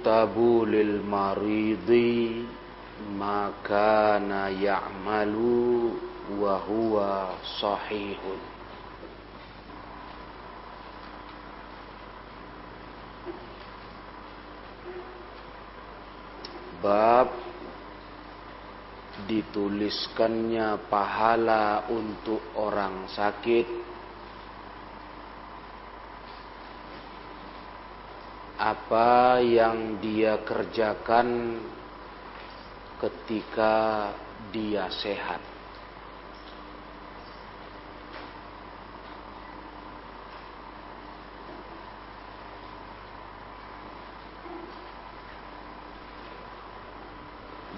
[0.00, 2.40] yuktabu lil maridi
[3.20, 5.92] ma kana ya'malu
[6.40, 8.40] wa huwa sahihun.
[16.80, 17.28] Bab
[19.28, 23.68] dituliskannya pahala untuk orang sakit
[28.60, 31.56] apa yang dia kerjakan
[33.00, 34.12] ketika
[34.52, 35.40] dia sehat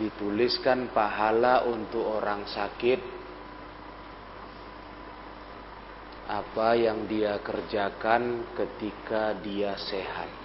[0.02, 3.22] dituliskan pahala untuk orang sakit
[6.26, 10.41] apa yang dia kerjakan ketika dia sehat.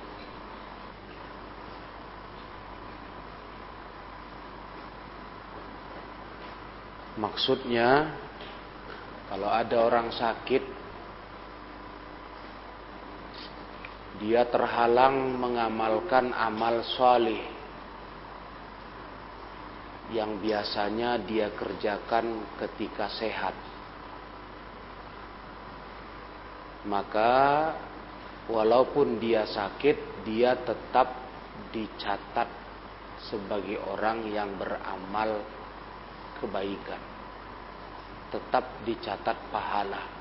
[7.17, 8.13] Maksudnya,
[9.25, 10.63] kalau ada orang sakit,
[14.21, 17.41] dia terhalang mengamalkan amal soleh
[20.13, 23.57] yang biasanya dia kerjakan ketika sehat.
[26.87, 27.33] Maka
[28.47, 31.11] walaupun dia sakit, dia tetap
[31.73, 32.47] dicatat
[33.27, 35.56] sebagai orang yang beramal
[36.39, 37.01] kebaikan.
[38.31, 40.17] Tetap dicatat pahala.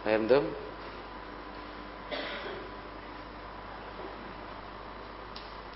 [0.00, 0.44] Paham?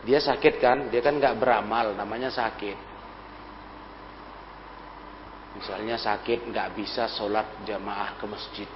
[0.05, 2.77] Dia sakit kan, dia kan nggak beramal, namanya sakit.
[5.57, 8.69] Misalnya sakit nggak bisa sholat jamaah ke masjid.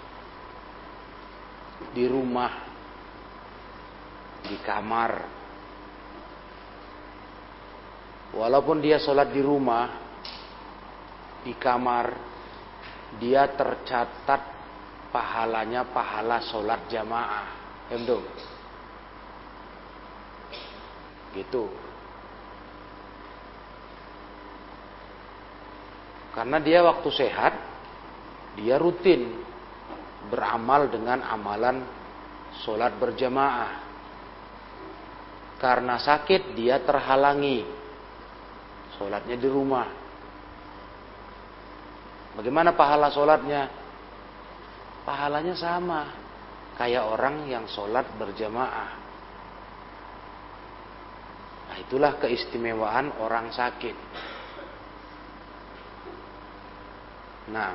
[1.93, 2.53] Di rumah,
[4.41, 5.38] di kamar.
[8.39, 9.99] Walaupun dia sholat di rumah,
[11.43, 12.15] di kamar,
[13.19, 14.43] dia tercatat
[15.11, 17.47] pahalanya pahala sholat jamaah.
[17.91, 18.23] Emdung.
[21.35, 21.67] Gitu.
[26.31, 27.59] Karena dia waktu sehat,
[28.55, 29.35] dia rutin
[30.31, 31.83] beramal dengan amalan
[32.63, 33.83] sholat berjamaah.
[35.59, 37.88] Karena sakit, dia terhalangi
[38.99, 39.87] sholatnya di rumah.
[42.35, 43.71] Bagaimana pahala sholatnya?
[45.07, 46.13] Pahalanya sama,
[46.77, 48.91] kayak orang yang sholat berjamaah.
[51.69, 53.97] Nah, itulah keistimewaan orang sakit.
[57.49, 57.73] Nah,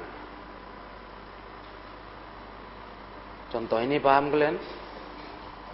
[3.49, 4.55] contoh ini paham kalian?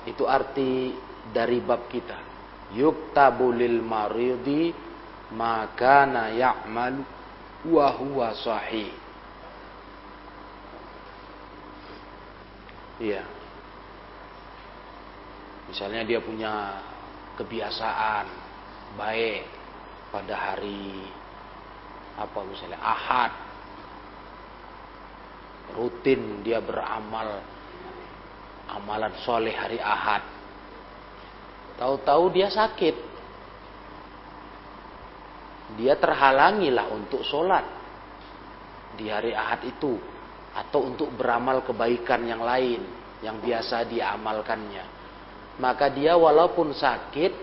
[0.08, 0.96] Itu arti
[1.36, 2.18] dari bab kita.
[2.74, 3.52] Yuktabu
[3.84, 4.89] maridi
[5.34, 7.06] makana ya'mal
[7.70, 8.92] wa huwa sahih.
[13.00, 13.24] Iya.
[15.70, 16.82] Misalnya dia punya
[17.40, 18.28] kebiasaan
[18.98, 19.46] baik
[20.10, 21.08] pada hari
[22.20, 23.32] apa misalnya Ahad
[25.78, 27.40] rutin dia beramal
[28.68, 30.26] amalan soleh hari Ahad
[31.78, 33.09] tahu-tahu dia sakit
[35.78, 37.66] dia terhalangi lah untuk sholat
[38.98, 39.98] di hari Ahad itu
[40.56, 42.82] atau untuk beramal kebaikan yang lain
[43.22, 44.86] yang biasa dia amalkannya.
[45.60, 47.34] Maka dia walaupun sakit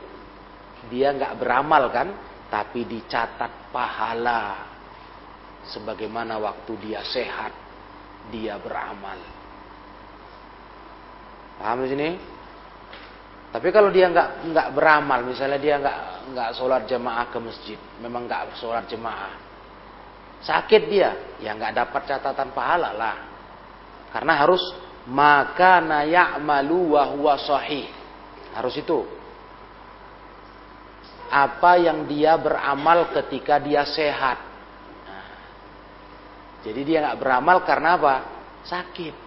[0.89, 2.09] dia nggak beramal kan
[2.49, 4.67] tapi dicatat pahala
[5.69, 7.53] sebagaimana waktu dia sehat
[8.31, 9.19] dia beramal.
[11.57, 12.09] Paham di sini
[13.57, 15.99] tapi kalau dia nggak nggak beramal misalnya dia nggak
[16.37, 19.33] nggak sholat jemaah ke masjid memang nggak sholat jemaah
[20.45, 23.17] sakit dia ya nggak dapat catatan pahala lah
[24.13, 24.61] karena harus
[25.07, 27.87] maka ya'malu wa huwa sahih
[28.57, 29.05] harus itu.
[31.29, 34.39] Apa yang dia beramal ketika dia sehat.
[35.05, 35.29] Nah,
[36.65, 38.15] jadi dia nggak beramal karena apa?
[38.65, 39.26] Sakit.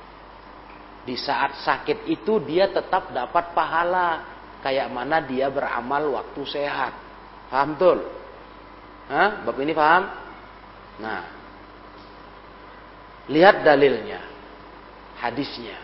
[1.10, 4.38] Di saat sakit itu dia tetap dapat pahala.
[4.62, 6.94] Kayak mana dia beramal waktu sehat.
[7.50, 8.06] Paham betul?
[9.10, 9.42] Hah?
[9.42, 10.06] Bab ini paham?
[11.02, 11.26] Nah.
[13.26, 14.22] Lihat dalilnya.
[15.18, 15.82] Hadisnya.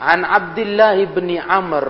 [0.00, 1.86] An Abdullah bin Amr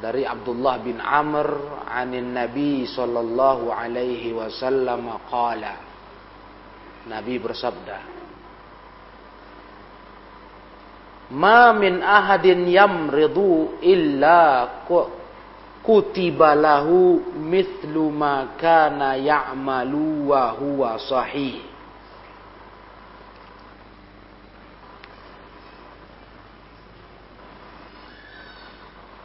[0.00, 5.76] dari Abdullah bin Amr anin Nabi sallallahu alaihi wasallam qala
[7.04, 8.17] Nabi bersabda
[11.28, 14.68] ma min ahadin yamridu illa
[15.84, 21.64] kutiba lahu mithlu ma kana ya'malu wa huwa sahih.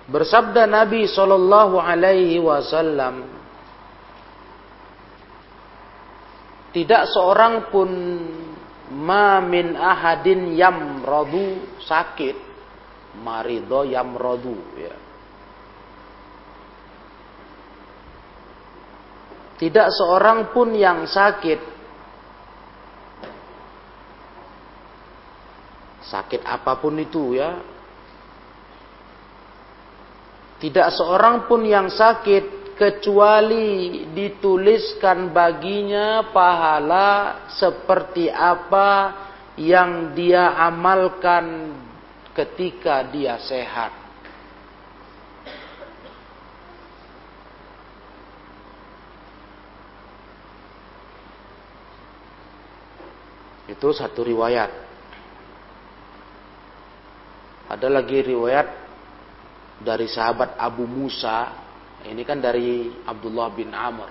[0.04, 3.24] Bersabda Nabi Shallallahu Alaihi Wasallam,
[6.76, 7.90] tidak seorang pun
[8.94, 10.54] ma min ahadin
[11.02, 12.54] rodu sakit.
[13.14, 13.86] Marido
[14.18, 14.96] rodu ya.
[19.58, 21.62] Tidak seorang pun yang sakit.
[26.04, 27.62] Sakit apa pun itu ya.
[30.58, 39.14] Tidak seorang pun yang sakit kecuali dituliskan baginya pahala seperti apa
[39.58, 41.78] yang dia amalkan
[42.34, 44.04] ketika dia sehat.
[53.70, 54.70] Itu satu riwayat.
[57.72, 58.68] Ada lagi riwayat
[59.82, 61.63] dari sahabat Abu Musa,
[62.04, 64.10] ini kan dari Abdullah bin Amr.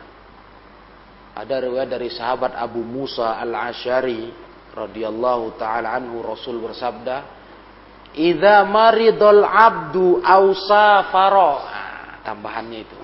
[1.32, 4.32] Ada riwayat dari sahabat Abu Musa al-Ashari
[4.72, 7.16] radhiyallahu taala anhu Rasul bersabda,
[8.16, 12.98] "Idza maridul abdu aw safara." Nah, tambahannya itu.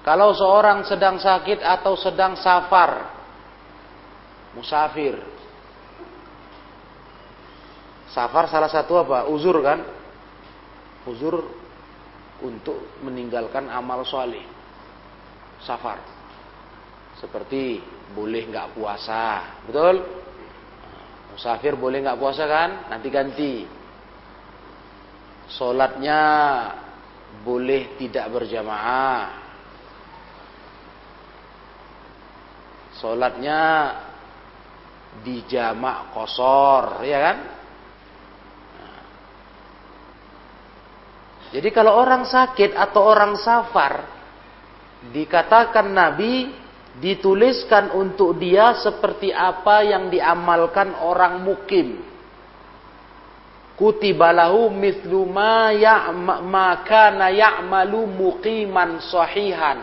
[0.00, 3.12] Kalau seorang sedang sakit atau sedang safar,
[4.56, 5.20] musafir.
[8.08, 9.28] Safar salah satu apa?
[9.28, 9.84] Uzur kan?
[11.04, 11.59] Uzur
[12.42, 14.44] untuk meninggalkan amal soleh.
[15.60, 16.00] Safar.
[17.20, 17.78] Seperti
[18.16, 20.00] boleh nggak puasa, betul?
[21.36, 22.70] Musafir boleh nggak puasa kan?
[22.88, 23.54] Nanti ganti.
[25.50, 26.20] Solatnya
[27.44, 29.22] boleh tidak berjamaah.
[32.98, 33.60] Solatnya
[35.24, 37.59] di jamak kosor, ya kan?
[41.50, 44.06] Jadi kalau orang sakit atau orang safar,
[45.10, 46.46] dikatakan Nabi
[47.02, 52.06] dituliskan untuk dia seperti apa yang diamalkan orang mukim.
[53.74, 55.72] Kutibalahu mithlu ma
[56.84, 59.80] kana ya'malu muqiman sahihan.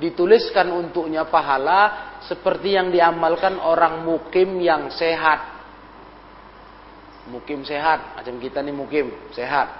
[0.00, 5.60] Dituliskan untuknya pahala seperti yang diamalkan orang mukim yang sehat.
[7.28, 9.79] Mukim sehat, macam kita nih mukim sehat.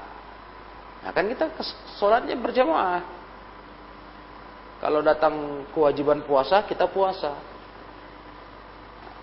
[1.00, 1.56] Nah kan kita
[1.96, 3.02] sholatnya berjamaah.
[4.80, 7.36] Kalau datang kewajiban puasa, kita puasa.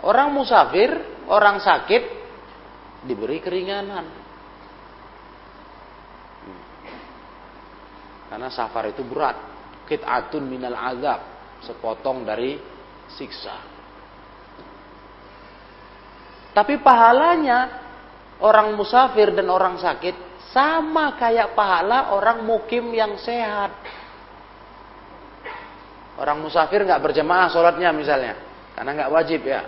[0.05, 0.93] Orang musafir,
[1.25, 2.03] orang sakit,
[3.09, 4.05] diberi keringanan.
[8.29, 9.37] Karena safar itu berat.
[9.89, 11.19] Kit'atun minal azab.
[11.65, 12.61] Sepotong dari
[13.17, 13.57] siksa.
[16.53, 17.59] Tapi pahalanya
[18.41, 23.73] orang musafir dan orang sakit sama kayak pahala orang mukim yang sehat.
[26.17, 28.33] Orang musafir nggak berjamaah sholatnya misalnya,
[28.73, 29.61] karena nggak wajib ya.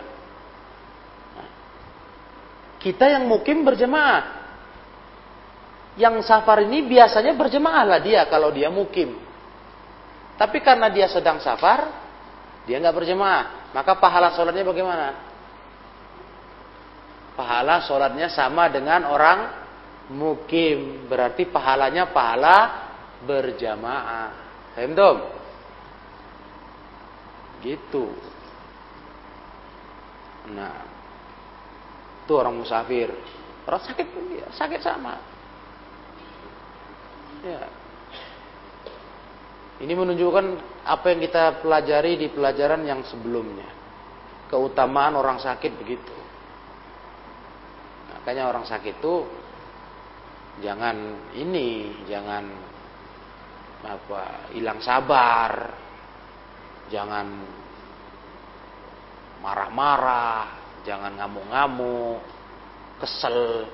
[2.80, 4.40] Kita yang mukim berjamaah.
[6.00, 9.20] Yang safar ini biasanya berjamaah lah dia kalau dia mukim.
[10.40, 11.92] Tapi karena dia sedang safar,
[12.64, 13.76] dia nggak berjamaah.
[13.76, 15.12] Maka pahala sholatnya bagaimana?
[17.36, 19.59] Pahala sholatnya sama dengan orang
[20.10, 22.90] mukim berarti pahalanya pahala
[23.24, 24.50] berjamaah.
[24.74, 25.18] Paham?
[27.60, 28.06] Gitu.
[30.56, 30.76] Nah,
[32.24, 33.12] itu orang musafir.
[33.68, 35.20] Orang sakit pun ya, sakit sama.
[37.44, 37.68] Ya.
[39.80, 40.46] Ini menunjukkan
[40.84, 43.68] apa yang kita pelajari di pelajaran yang sebelumnya.
[44.52, 46.16] Keutamaan orang sakit begitu.
[48.20, 49.24] Makanya orang sakit itu
[50.60, 50.96] jangan
[51.36, 52.46] ini, jangan
[53.84, 55.72] apa, hilang sabar,
[56.92, 57.28] jangan
[59.40, 62.20] marah-marah, jangan ngamuk-ngamuk,
[63.00, 63.68] kesel.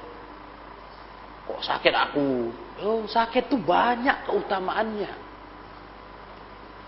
[1.46, 2.30] Kok sakit aku?
[2.82, 5.14] Oh, sakit tuh banyak keutamaannya.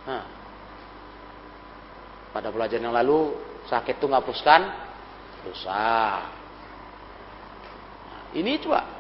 [0.08, 0.26] Nah,
[2.34, 3.38] pada pelajaran yang lalu
[3.70, 4.62] sakit tuh ngapuskan
[5.46, 6.26] dosa.
[8.08, 8.97] Nah, ini coba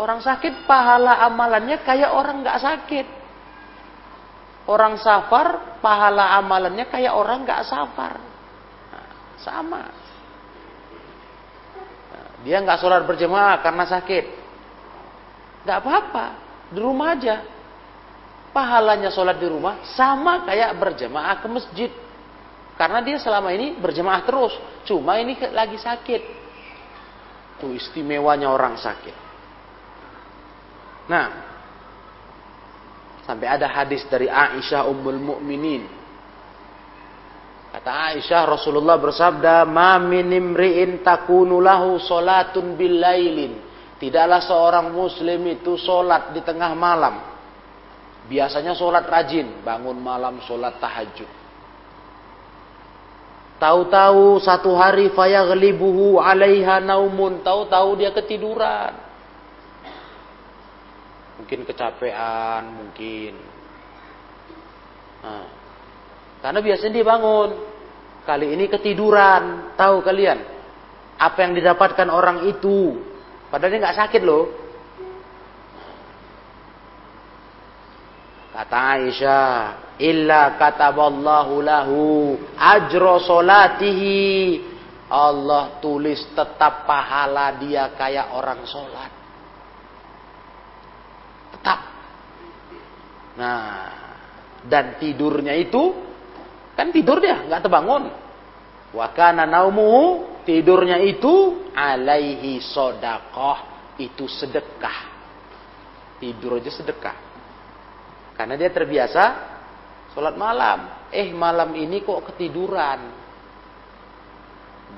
[0.00, 3.06] Orang sakit pahala amalannya kayak orang nggak sakit.
[4.64, 8.16] Orang safar pahala amalannya kayak orang nggak safar.
[8.88, 9.08] Nah,
[9.44, 9.82] sama.
[12.16, 14.24] Nah, dia nggak sholat berjamaah karena sakit.
[15.68, 16.26] Gak apa-apa,
[16.72, 17.44] di rumah aja.
[18.56, 21.90] Pahalanya sholat di rumah sama kayak berjamaah ke masjid.
[22.80, 24.56] Karena dia selama ini berjamaah terus.
[24.88, 26.22] Cuma ini lagi sakit.
[27.60, 29.29] Tuh istimewanya orang sakit.
[31.10, 31.28] Nah,
[33.26, 35.82] sampai ada hadis dari Aisyah Ummul Mukminin.
[37.74, 40.30] Kata Aisyah Rasulullah bersabda, "Ma min
[41.02, 41.58] takunu
[41.98, 43.52] salatun bil lailin."
[43.98, 47.20] Tidaklah seorang muslim itu solat di tengah malam.
[48.30, 51.28] Biasanya solat rajin, bangun malam solat tahajud.
[53.60, 57.44] Tahu-tahu satu hari fayaghlibuhu alaiha naumun.
[57.44, 59.09] Tahu-tahu dia ketiduran.
[61.40, 63.32] Mungkin kecapean, mungkin.
[65.24, 65.48] Nah,
[66.44, 67.50] karena biasanya dia bangun.
[68.28, 69.72] Kali ini ketiduran.
[69.76, 70.38] Tahu kalian?
[71.20, 72.96] Apa yang didapatkan orang itu.
[73.48, 74.44] Padahal dia nggak sakit loh.
[78.50, 79.52] Kata Aisyah,
[80.00, 82.00] illa kataballahu lahu
[82.56, 84.68] ajro solatihi.
[85.10, 89.10] Allah tulis tetap pahala dia kayak orang sholat.
[91.56, 91.80] Tetap.
[93.40, 93.88] Nah,
[94.68, 95.96] dan tidurnya itu
[96.76, 98.12] kan tidur dia, nggak terbangun.
[98.92, 103.56] Wakana naumuhu tidurnya itu alaihi sodakoh
[103.96, 105.08] itu sedekah.
[106.20, 107.16] Tidur aja sedekah.
[108.36, 109.24] Karena dia terbiasa
[110.12, 111.08] sholat malam.
[111.08, 113.00] Eh malam ini kok ketiduran.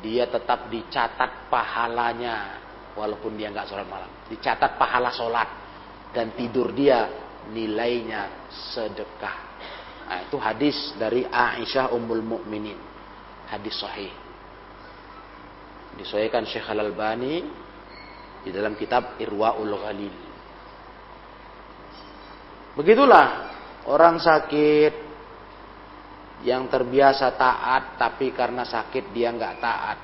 [0.02, 2.58] Dia tetap dicatat pahalanya.
[2.98, 4.10] Walaupun dia nggak sholat malam.
[4.26, 5.48] Dicatat pahala sholat.
[6.10, 7.21] Dan tidur dia
[7.52, 9.36] nilainya sedekah.
[10.08, 12.76] Nah, itu hadis dari Aisyah Ummul Mukminin.
[13.48, 14.12] Hadis sahih.
[16.00, 17.44] Disahihkan Syekh Al-Albani
[18.42, 20.16] di dalam kitab Irwaul Ghalil.
[22.72, 23.52] Begitulah
[23.84, 24.94] orang sakit
[26.42, 29.98] yang terbiasa taat tapi karena sakit dia nggak taat.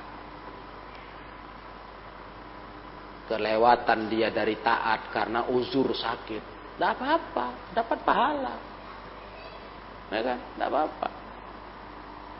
[3.29, 6.58] Kelewatan dia dari taat karena uzur sakit.
[6.79, 8.55] Tidak apa-apa, dapat pahala.
[10.15, 10.39] Ya kan?
[10.63, 11.09] Apa-apa.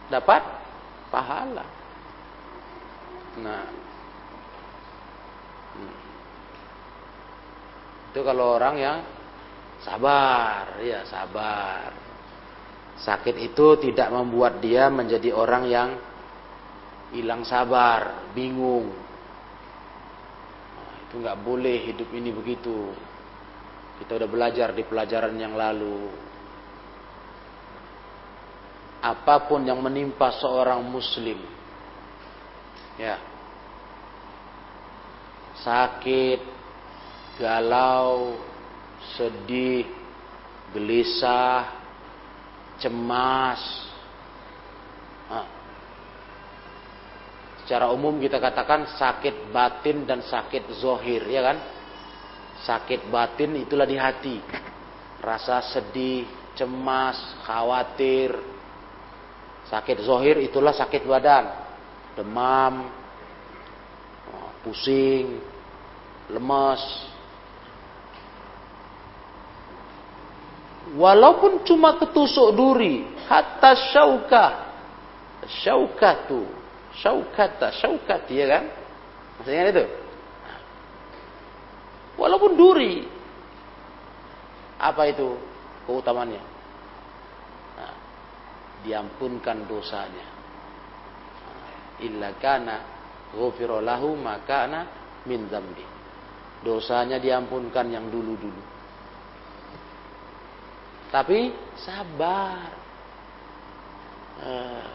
[0.07, 0.43] Dapat
[1.11, 1.65] pahala.
[3.43, 3.67] Nah.
[5.75, 5.95] Hmm.
[8.09, 8.97] Itu kalau orang yang
[9.79, 11.95] Sabar, ya sabar.
[12.99, 15.89] Sakit itu tidak membuat dia menjadi orang yang
[17.15, 18.91] hilang sabar, bingung.
[20.75, 22.91] Nah, itu nggak boleh hidup ini begitu.
[23.99, 26.07] Kita udah belajar di pelajaran yang lalu.
[28.99, 31.39] Apa pun yang menimpa seorang muslim,
[32.99, 33.15] ya,
[35.63, 36.39] sakit,
[37.39, 38.35] galau,
[39.15, 39.87] sedih,
[40.75, 41.63] gelisah,
[42.83, 43.63] cemas.
[45.31, 45.47] Nah,
[47.63, 51.78] secara umum kita katakan sakit batin dan sakit zohir, ya kan?
[52.63, 54.37] Sakit batin itulah di hati.
[55.19, 58.35] Rasa sedih, cemas, khawatir.
[59.67, 61.45] Sakit zohir itulah sakit badan.
[62.17, 62.89] Demam,
[64.65, 65.39] pusing,
[66.29, 66.81] lemas,
[70.97, 74.45] walaupun cuma ketusuk duri hatta syauka
[75.45, 76.45] syaukatu
[76.97, 78.63] syaukata syaukat ya kan
[79.37, 79.85] maksudnya itu
[82.19, 83.07] walaupun duri
[84.79, 85.39] apa itu
[85.87, 86.43] keutamanya
[87.79, 87.95] nah,
[88.83, 90.27] diampunkan dosanya
[92.03, 92.77] illa kana
[93.31, 94.83] ghufira lahu makana
[95.23, 95.87] min dzambi
[96.63, 98.79] dosanya diampunkan yang dulu-dulu
[101.09, 102.69] tapi sabar.
[104.39, 104.85] Eh,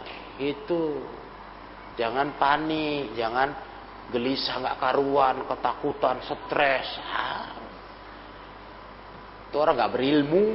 [0.40, 1.02] gitu.
[1.94, 3.54] Jangan panik, jangan
[4.12, 6.88] gelisah nggak karuan, ketakutan, stres.
[9.49, 10.46] Itu orang nggak berilmu,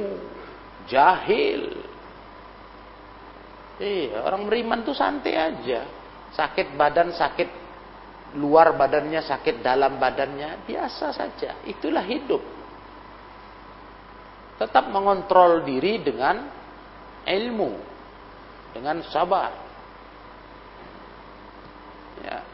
[0.86, 1.62] jahil.
[3.80, 5.88] Iya, orang beriman tuh santai aja.
[6.36, 7.48] Sakit badan, sakit
[8.36, 11.64] luar badannya, sakit dalam badannya, biasa saja.
[11.66, 12.60] Itulah hidup
[14.60, 16.44] tetap mengontrol diri dengan
[17.24, 17.72] ilmu,
[18.76, 19.48] dengan sabar.
[22.20, 22.44] Ya.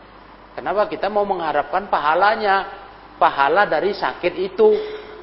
[0.56, 2.84] Kenapa kita mau mengharapkan pahalanya?
[3.20, 4.68] Pahala dari sakit itu,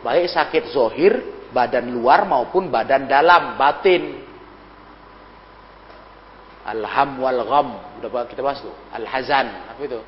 [0.06, 4.22] baik sakit zohir, badan luar maupun badan dalam, batin.
[6.70, 7.70] Alham wal gham,
[8.02, 8.74] udah kita bahas tuh.
[8.94, 10.00] Al-hazan, apa itu?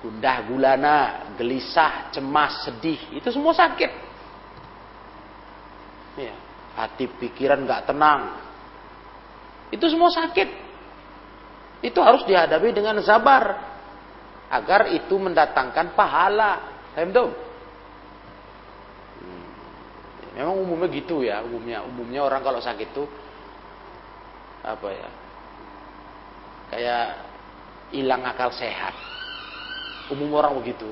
[0.00, 0.96] gundah gulana,
[1.36, 3.92] gelisah, cemas, sedih, itu semua sakit.
[6.16, 6.34] Ya,
[6.76, 8.40] hati pikiran nggak tenang.
[9.68, 10.48] Itu semua sakit.
[11.84, 13.69] Itu harus dihadapi dengan sabar
[14.50, 16.82] agar itu mendatangkan pahala.
[19.22, 19.46] Hmm.
[20.34, 23.06] Memang umumnya gitu ya, umumnya umumnya orang kalau sakit tuh
[24.66, 25.08] apa ya?
[26.74, 27.06] Kayak
[27.94, 28.94] hilang akal sehat.
[30.10, 30.90] Umum orang begitu.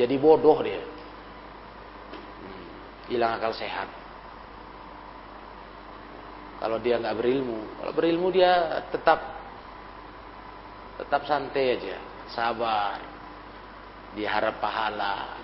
[0.00, 0.80] Jadi bodoh dia.
[2.40, 2.68] Hmm,
[3.12, 3.88] hilang akal sehat.
[6.60, 9.29] Kalau dia nggak berilmu, kalau berilmu dia tetap
[11.10, 11.98] tetap santai aja,
[12.30, 13.02] sabar.
[14.14, 15.42] Diharap pahala.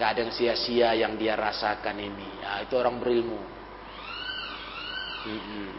[0.00, 2.40] Nggak ada yang sia-sia yang dia rasakan ini.
[2.40, 3.40] Nah, itu orang berilmu.
[5.28, 5.76] Hmm.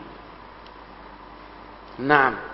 [2.06, 2.54] Nah,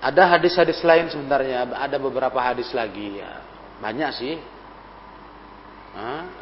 [0.00, 3.44] Ada hadis-hadis lain sebenarnya, ada beberapa hadis lagi ya.
[3.84, 4.40] Banyak sih.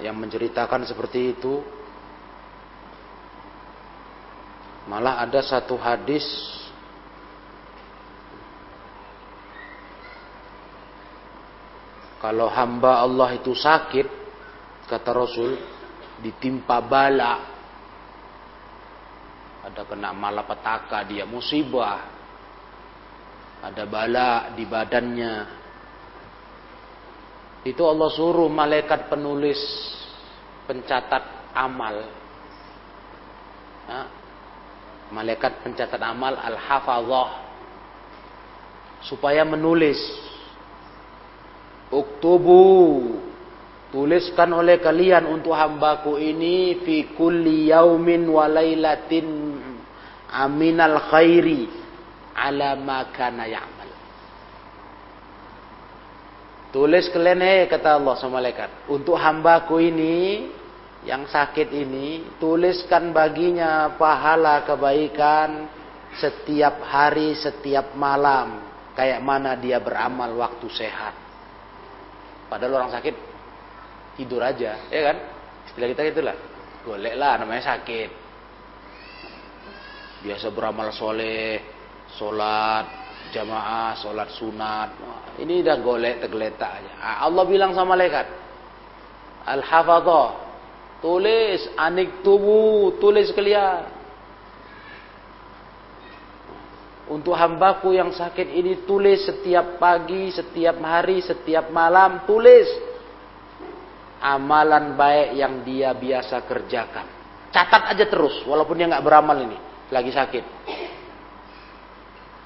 [0.05, 1.65] Yang menceritakan seperti itu.
[4.89, 6.25] Malah ada satu hadis
[12.25, 14.09] kalau hamba Allah itu sakit
[14.89, 15.61] kata Rasul
[16.25, 17.37] ditimpa bala
[19.69, 22.19] ada kena malapetaka dia musibah
[23.59, 25.58] ada bala di badannya.
[27.67, 29.59] Itu Allah suruh malaikat penulis
[30.69, 31.97] pencatat amal.
[33.89, 34.07] Nah,
[35.11, 37.49] malaikat pencatat amal al-hafazah
[39.03, 39.97] supaya menulis
[41.89, 43.17] Uktubu
[43.89, 49.57] tuliskan oleh kalian untuk hambaku ini fi kulli yaumin wa lailatin
[50.29, 51.65] aminal khairi
[52.37, 53.49] ala ma kana.
[56.69, 60.45] Tulis kalian eh kata Allah sama malaikat, untuk hambaku ini
[61.09, 65.65] yang sakit ini, tuliskan baginya pahala kebaikan
[66.21, 68.61] setiap hari, setiap malam,
[68.93, 71.17] kayak mana dia beramal waktu sehat.
[72.53, 73.15] Padahal orang sakit
[74.21, 75.17] tidur aja, ya kan?
[75.73, 76.37] Istilah kita itulah,
[76.85, 78.11] golek lah namanya sakit.
[80.21, 81.65] Biasa beramal soleh,
[82.21, 84.89] sholat jamaah, sholat sunat.
[85.39, 86.93] Ini udah golek tergeletak aja.
[86.99, 88.27] Ah, Allah bilang sama malaikat,
[89.47, 90.29] Al-Hafadhah,
[91.01, 93.97] tulis anik tubuh, tulis kalian.
[97.09, 102.69] Untuk hambaku yang sakit ini tulis setiap pagi, setiap hari, setiap malam, tulis
[104.21, 107.07] amalan baik yang dia biasa kerjakan.
[107.49, 109.57] Catat aja terus, walaupun dia nggak beramal ini,
[109.89, 110.45] lagi sakit.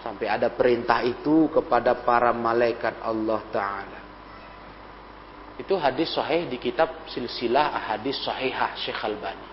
[0.02, 4.00] Sampai ada perintah itu kepada para malaikat Allah Ta'ala.
[5.62, 9.48] Itu hadis sahih di kitab silsilah hadis sahihah Syekh Albani.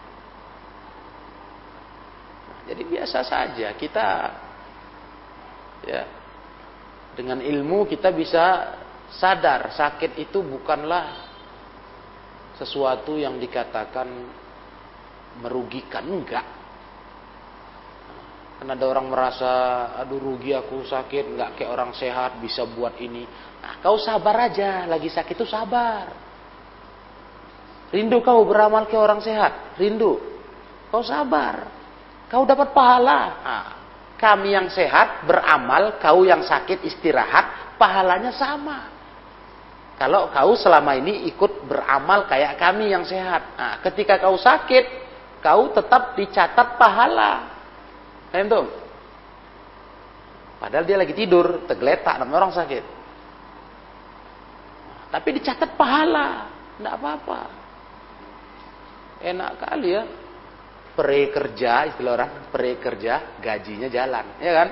[2.49, 4.07] Nah, jadi biasa saja kita
[5.85, 6.01] ya
[7.13, 8.73] dengan ilmu kita bisa
[9.13, 11.29] sadar sakit itu bukanlah
[12.57, 14.07] sesuatu yang dikatakan
[15.39, 16.58] merugikan enggak
[18.59, 19.51] Kan ada orang merasa,
[19.95, 23.23] aduh rugi aku sakit, nggak kayak orang sehat bisa buat ini.
[23.63, 26.11] Nah, kau sabar aja, lagi sakit itu sabar.
[27.95, 30.19] Rindu kau beramal kayak orang sehat, rindu.
[30.91, 31.71] Kau sabar,
[32.27, 33.21] kau dapat pahala.
[33.39, 33.67] Nah,
[34.19, 38.91] kami yang sehat beramal, kau yang sakit istirahat, pahalanya sama.
[39.95, 43.55] Kalau kau selama ini ikut beramal kayak kami yang sehat.
[43.55, 44.83] Nah, ketika kau sakit,
[45.39, 47.58] kau tetap dicatat pahala.
[48.29, 48.65] Paham tuh?
[50.59, 52.83] Padahal dia lagi tidur, tergeletak, namanya orang sakit.
[55.09, 57.41] Tapi dicatat pahala, tidak apa-apa.
[59.23, 60.03] Enak kali ya.
[60.99, 64.67] Prekerja, istilah orang, prekerja, gajinya jalan, ya kan?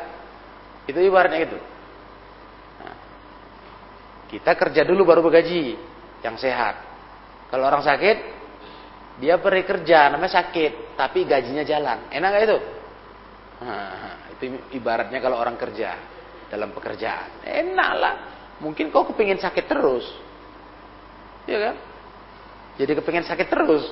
[0.84, 1.58] Itu ibaratnya itu.
[2.84, 2.96] Nah,
[4.28, 5.80] kita kerja dulu baru bergaji,
[6.28, 6.84] yang sehat.
[7.48, 8.18] Kalau orang sakit,
[9.24, 12.12] dia prekerja, namanya sakit, tapi gajinya jalan.
[12.12, 12.60] Enak gak itu?
[13.58, 15.98] Nah, itu ibaratnya kalau orang kerja
[16.48, 17.42] dalam pekerjaan.
[17.42, 18.16] Enak lah.
[18.62, 20.06] Mungkin kau kepingin sakit terus.
[21.50, 21.76] Ya kan?
[22.78, 23.86] Jadi kepingin sakit terus.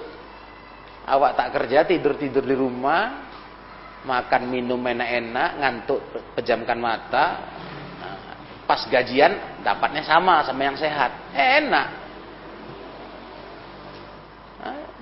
[1.06, 3.30] Awak tak kerja, tidur-tidur di rumah,
[4.06, 6.02] makan minum enak-enak, ngantuk,
[6.34, 7.26] pejamkan mata.
[8.66, 11.14] Pas gajian dapatnya sama sama yang sehat.
[11.34, 11.88] Enak.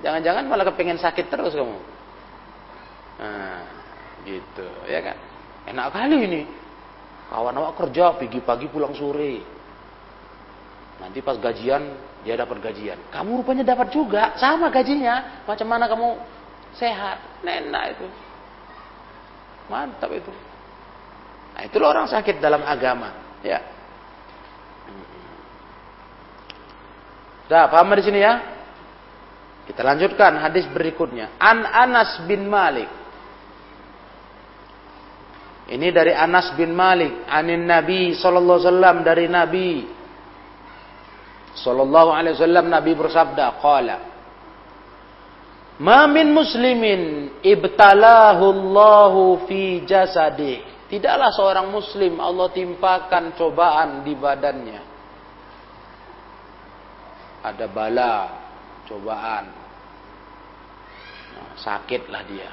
[0.04, 1.80] Jangan-jangan malah kepengen sakit terus kamu.
[3.24, 3.73] Nah,
[4.24, 5.16] gitu, ya kan?
[5.68, 6.42] Enak kali ini.
[7.28, 9.40] Kawan awak kerja pagi-pagi pulang sore.
[11.00, 11.82] Nanti pas gajian
[12.24, 12.96] dia dapat gajian.
[13.12, 15.44] Kamu rupanya dapat juga, sama gajinya.
[15.44, 16.08] Macam mana kamu
[16.76, 17.44] sehat?
[17.44, 18.06] Nenak itu.
[19.68, 20.32] Mantap itu.
[21.54, 23.62] Nah, itulah orang sakit dalam agama, ya.
[27.44, 28.40] Sudah paham di sini ya?
[29.68, 31.36] Kita lanjutkan hadis berikutnya.
[31.36, 32.88] An Anas bin Malik.
[35.64, 39.70] Ini dari Anas bin Malik, anin Nabi sallallahu alaihi wasallam dari Nabi
[41.56, 43.96] sallallahu alaihi wasallam Nabi bersabda, qala
[45.82, 50.62] Ma min muslimin ibtalahu Allahu fi jasadi.
[50.86, 54.82] Tidaklah seorang muslim Allah timpakan cobaan di badannya.
[57.42, 58.16] Ada bala,
[58.86, 59.44] cobaan.
[61.34, 62.50] Nah, sakitlah dia.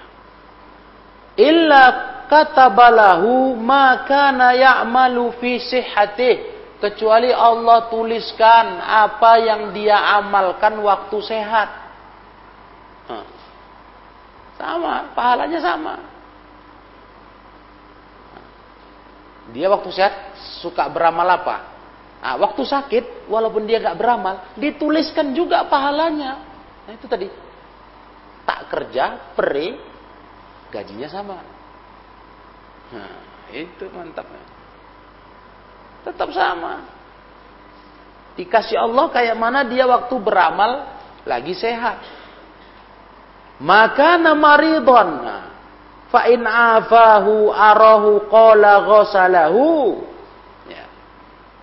[1.38, 1.84] Illa
[2.32, 6.48] katabalahu maka na ya'malu fi sihhatih
[6.80, 11.70] kecuali Allah tuliskan apa yang dia amalkan waktu sehat.
[14.56, 15.96] Sama, pahalanya sama.
[19.52, 20.16] Dia waktu sehat
[20.64, 21.58] suka beramal apa?
[22.22, 26.38] Nah, waktu sakit, walaupun dia gak beramal, dituliskan juga pahalanya.
[26.86, 27.28] Nah itu tadi.
[28.46, 29.76] Tak kerja, peri,
[30.70, 31.61] gajinya sama.
[32.92, 33.16] Nah,
[33.52, 34.44] itu mantapnya.
[36.08, 36.88] Tetap sama.
[38.36, 40.88] Dikasih Allah kayak mana dia waktu beramal
[41.28, 42.00] lagi sehat.
[43.62, 45.10] Maka namaridon.
[46.12, 49.68] Fa in afahu arahu qala ghasalahu.
[50.68, 50.86] Ya.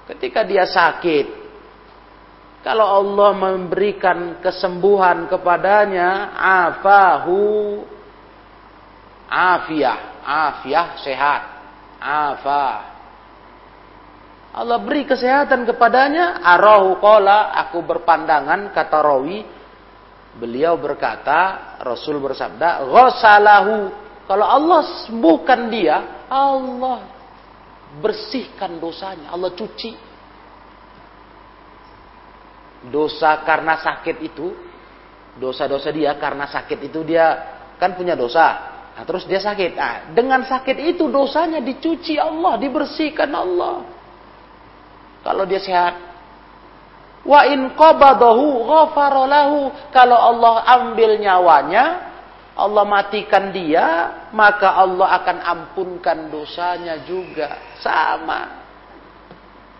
[0.09, 1.27] Ketika dia sakit,
[2.65, 7.81] kalau Allah memberikan kesembuhan kepadanya, afahu
[9.29, 11.43] afiah, afiah sehat,
[11.97, 13.01] afah.
[14.53, 19.45] Allah beri kesehatan kepadanya, arahu qala, aku berpandangan kata rawi,
[20.37, 23.77] beliau berkata, Rasul bersabda, ghasalahu.
[24.29, 27.01] Kalau Allah sembuhkan dia, Allah
[28.05, 29.93] bersihkan dosanya, Allah cuci.
[32.93, 34.53] Dosa karena sakit itu,
[35.41, 37.27] dosa-dosa dia karena sakit itu dia
[37.81, 38.68] kan punya dosa.
[38.99, 39.79] Nah, terus dia sakit.
[39.79, 43.87] Nah, dengan sakit itu dosanya dicuci Allah, dibersihkan Allah.
[45.23, 45.95] Kalau dia sehat.
[47.23, 49.71] Wa in qabadahu ghafaralahu.
[49.95, 52.11] Kalau Allah ambil nyawanya,
[52.59, 53.87] Allah matikan dia,
[54.35, 57.79] maka Allah akan ampunkan dosanya juga.
[57.79, 58.67] Sama.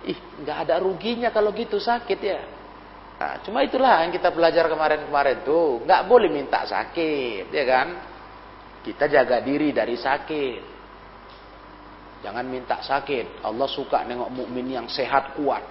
[0.07, 0.15] Ih,
[0.47, 2.39] nggak ada ruginya kalau gitu sakit ya.
[3.19, 7.89] Nah, cuma itulah yang kita belajar kemarin-kemarin tuh, nggak boleh minta sakit, ya kan?
[8.83, 10.79] Kita jaga diri dari sakit.
[12.23, 13.47] Jangan minta sakit.
[13.47, 15.63] Allah suka nengok mukmin yang sehat kuat.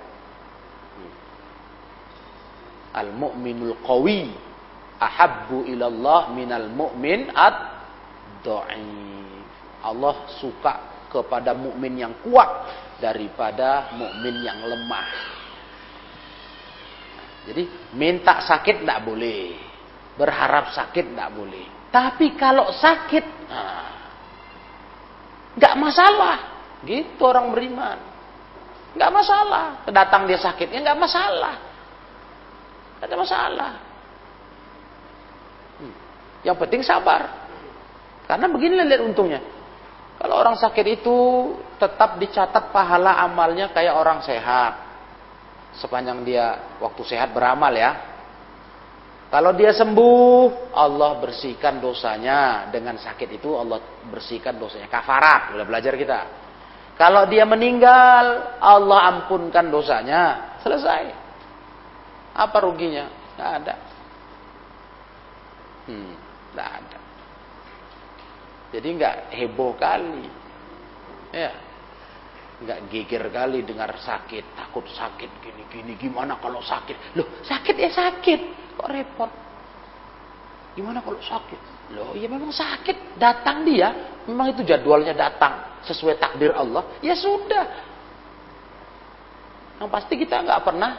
[2.95, 4.31] Al mukminul qawi
[4.97, 7.57] ahabbu ilallah minal mu'min ad
[8.41, 9.45] dhaif.
[9.85, 12.49] Allah suka kepada mukmin yang kuat
[12.97, 15.07] daripada mukmin yang lemah.
[17.47, 17.63] Jadi
[17.95, 19.55] minta sakit tidak boleh.
[20.17, 21.76] Berharap sakit tidak boleh.
[21.87, 23.25] Tapi kalau sakit,
[25.57, 26.37] nggak masalah.
[26.85, 27.97] Gitu orang beriman.
[28.93, 29.65] Nggak masalah.
[29.89, 31.55] Datang dia sakit, ya nggak masalah.
[32.97, 33.71] Nggak ada masalah.
[35.77, 35.95] Hmm.
[36.43, 37.21] Yang penting sabar.
[38.27, 39.41] Karena begini lihat untungnya.
[40.17, 41.17] Kalau orang sakit itu
[41.77, 44.87] tetap dicatat pahala amalnya kayak orang sehat
[45.77, 48.16] sepanjang dia waktu sehat beramal ya.
[49.27, 55.51] Kalau dia sembuh, Allah bersihkan dosanya dengan sakit itu Allah bersihkan dosanya kafarat.
[55.51, 56.19] Sudah belajar kita.
[56.95, 60.55] Kalau dia meninggal, Allah ampunkan dosanya.
[60.63, 61.11] Selesai.
[62.39, 63.11] Apa ruginya?
[63.35, 63.75] Tidak ada.
[65.91, 66.13] Hmm,
[66.55, 66.99] tidak ada.
[68.79, 70.27] Jadi nggak heboh kali.
[71.35, 71.51] Ya,
[72.57, 75.93] nggak geger kali dengar sakit, takut sakit gini-gini.
[75.93, 77.13] Gimana kalau sakit?
[77.13, 78.39] Loh, sakit ya sakit.
[78.77, 79.31] Kok repot?
[80.73, 81.93] Gimana kalau sakit?
[81.93, 83.17] Loh, ya memang sakit.
[83.21, 86.97] Datang dia, memang itu jadwalnya datang sesuai takdir Allah.
[87.05, 87.65] Ya sudah.
[89.77, 90.91] Yang pasti kita nggak pernah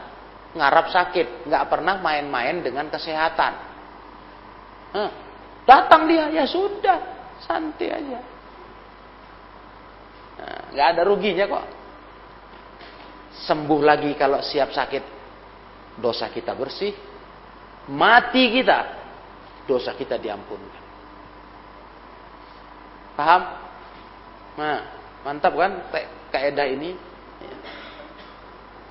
[0.55, 3.53] ngarap sakit, nggak pernah main-main dengan kesehatan.
[4.95, 5.11] Hmm.
[5.67, 6.97] Datang dia, ya sudah,
[7.43, 8.38] santai aja.
[10.75, 11.67] Nggak ada ruginya kok.
[13.49, 15.05] Sembuh lagi kalau siap sakit.
[15.99, 16.93] Dosa kita bersih.
[17.89, 18.97] Mati kita.
[19.69, 20.81] dosa kita diampunkan.
[23.13, 23.43] Paham?
[24.57, 24.81] Nah,
[25.29, 25.93] mantap kan
[26.33, 26.97] kaidah ini?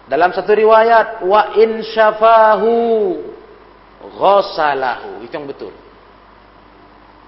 [0.08, 2.76] Dalam satu riwayat, wa in syafahu
[4.06, 5.26] ghasalahu.
[5.26, 5.74] Itu yang betul.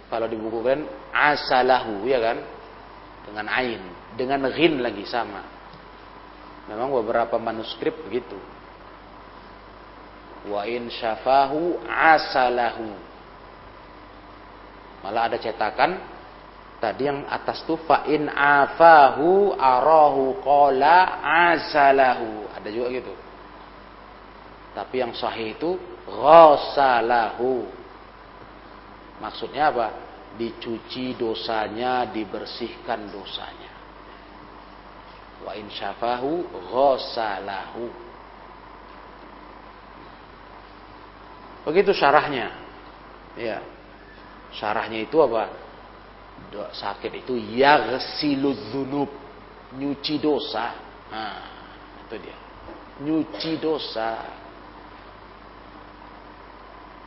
[0.08, 2.38] Kalau dibukukan asalahu, ya kan?
[3.28, 3.84] Dengan ain,
[4.20, 5.40] dengan ghin lagi sama.
[6.68, 8.36] Memang beberapa manuskrip begitu.
[10.52, 12.88] Wa in syafahu asalahu.
[15.08, 15.96] Malah ada cetakan
[16.84, 21.24] tadi yang atas tuh fa in afahu arahu qala
[21.56, 22.52] asalahu.
[22.60, 23.14] Ada juga gitu.
[24.76, 27.66] Tapi yang sahih itu ghasalahu.
[29.20, 29.88] Maksudnya apa?
[30.38, 33.69] Dicuci dosanya, dibersihkan dosanya.
[35.44, 38.10] Wa in syafahu ghasalahu.
[41.64, 42.50] Begitu syarahnya.
[43.40, 43.64] Ya.
[44.56, 45.48] Syarahnya itu apa?
[46.74, 49.12] Sakit itu yaghsilu dzunub,
[49.78, 50.76] nyuci dosa.
[51.12, 51.44] Nah,
[52.08, 52.38] itu dia.
[53.06, 54.24] Nyuci dosa.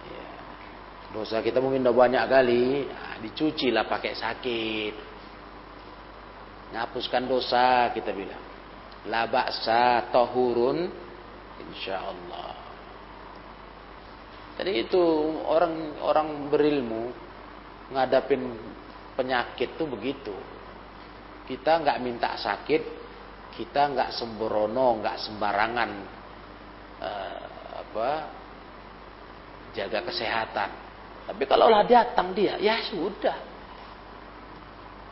[0.07, 0.27] Ya.
[1.11, 5.12] Dosa kita mungkin udah banyak kali, nah, dicuci lah pakai sakit.
[6.73, 8.41] Ngapuskan dosa kita bilang.
[9.13, 10.89] La ba'sa tahurun
[11.61, 12.53] insyaallah.
[14.57, 15.03] Jadi itu
[15.49, 17.13] orang orang berilmu
[17.93, 18.57] ngadapin
[19.19, 20.33] penyakit tuh begitu.
[21.49, 22.83] Kita nggak minta sakit,
[23.59, 25.91] kita nggak sembrono, nggak sembarangan
[27.03, 27.45] uh,
[27.83, 28.11] apa
[29.77, 30.71] jaga kesehatan.
[31.27, 33.39] Tapi kalau lah datang dia, ya sudah.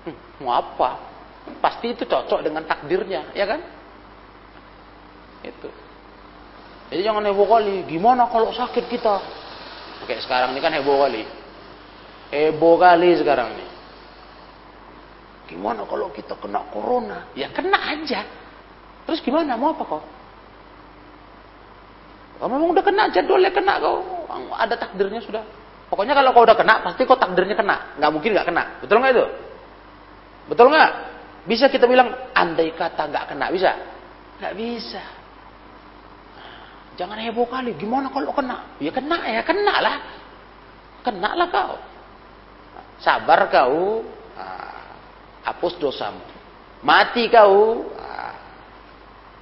[0.07, 1.10] Hmm, mau apa?
[1.59, 3.61] Pasti itu cocok dengan takdirnya, ya kan?
[5.43, 5.69] Itu.
[6.91, 7.87] Jadi jangan heboh kali.
[7.87, 9.15] Gimana kalau sakit kita?
[10.07, 11.23] Oke, sekarang ini kan heboh kali.
[12.31, 13.67] Heboh kali sekarang ini.
[15.51, 17.27] Gimana kalau kita kena corona?
[17.35, 18.23] Ya kena aja.
[19.07, 19.59] Terus gimana?
[19.59, 20.03] Mau apa kau?
[22.39, 24.27] Kalau memang udah kena jadwalnya kena kau.
[24.55, 25.43] Ada takdirnya sudah.
[25.91, 27.99] Pokoknya kalau kau udah kena, pasti kau takdirnya kena.
[27.99, 28.63] Nggak mungkin nggak kena.
[28.79, 29.27] Betul nggak itu?
[30.51, 30.91] Betul nggak?
[31.49, 33.73] Bisa kita bilang andai kata nggak kena bisa?
[34.41, 35.03] Nggak bisa.
[37.01, 37.73] Jangan heboh kali.
[37.81, 38.77] Gimana kalau kena?
[38.77, 39.97] Ya kena ya, kena lah.
[41.01, 41.75] Kena lah kau.
[43.01, 44.05] Sabar kau.
[44.37, 45.01] Nah,
[45.49, 46.21] hapus dosamu.
[46.85, 47.89] Mati kau.
[47.97, 48.37] Nah,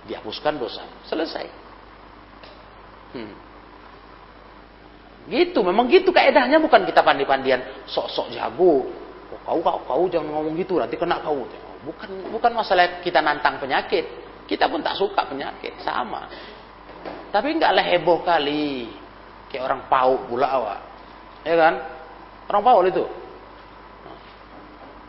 [0.06, 0.94] dihapuskan dosamu.
[1.11, 1.50] Selesai.
[3.18, 3.34] Hmm.
[5.28, 8.87] Gitu, memang gitu kaedahnya bukan kita pandi-pandian sok-sok jago.
[9.28, 11.44] Oh, kau, kau, kau jangan ngomong gitu, nanti kena kau.
[11.88, 14.05] Bukan, bukan masalah kita nantang penyakit.
[14.44, 16.29] Kita pun tak suka penyakit, sama.
[17.33, 18.92] Tapi enggaklah heboh kali.
[19.48, 20.81] Kayak orang pauk pula awak.
[21.48, 21.74] Ya kan?
[22.53, 23.05] Orang pauk itu.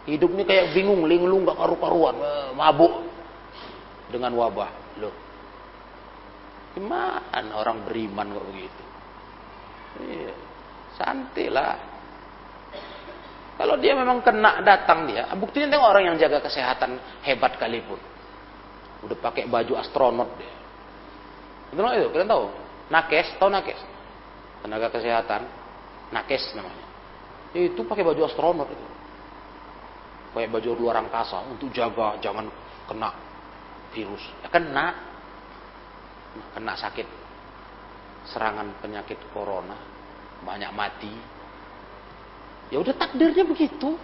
[0.08, 2.16] Hidup ini kayak bingung, linglung, gak karu-karuan.
[2.16, 3.04] Eh, mabuk.
[4.08, 4.72] Dengan wabah.
[5.04, 5.16] Loh.
[6.80, 8.84] Gimana orang beriman kok begitu?
[10.00, 10.34] Iya.
[10.96, 11.76] Santilah.
[13.60, 16.96] Kalau dia memang kena datang dia, buktinya tengok orang yang jaga kesehatan
[17.28, 18.00] hebat kali pun.
[19.04, 20.60] Udah pakai baju astronot dia
[21.76, 22.10] nggak itu?
[22.10, 22.46] Kalian tahu?
[22.90, 23.80] Nakes, tahu nakes?
[24.66, 25.46] Tenaga kesehatan,
[26.10, 26.86] nakes namanya.
[27.54, 28.88] Itu pakai baju astronot itu.
[30.34, 32.50] Pakai baju luar angkasa untuk jaga jangan
[32.90, 33.10] kena
[33.94, 34.22] virus.
[34.46, 34.94] Ya kena.
[36.54, 37.08] Kena sakit.
[38.30, 39.78] Serangan penyakit corona.
[40.46, 41.14] Banyak mati.
[42.70, 43.98] Ya udah takdirnya begitu.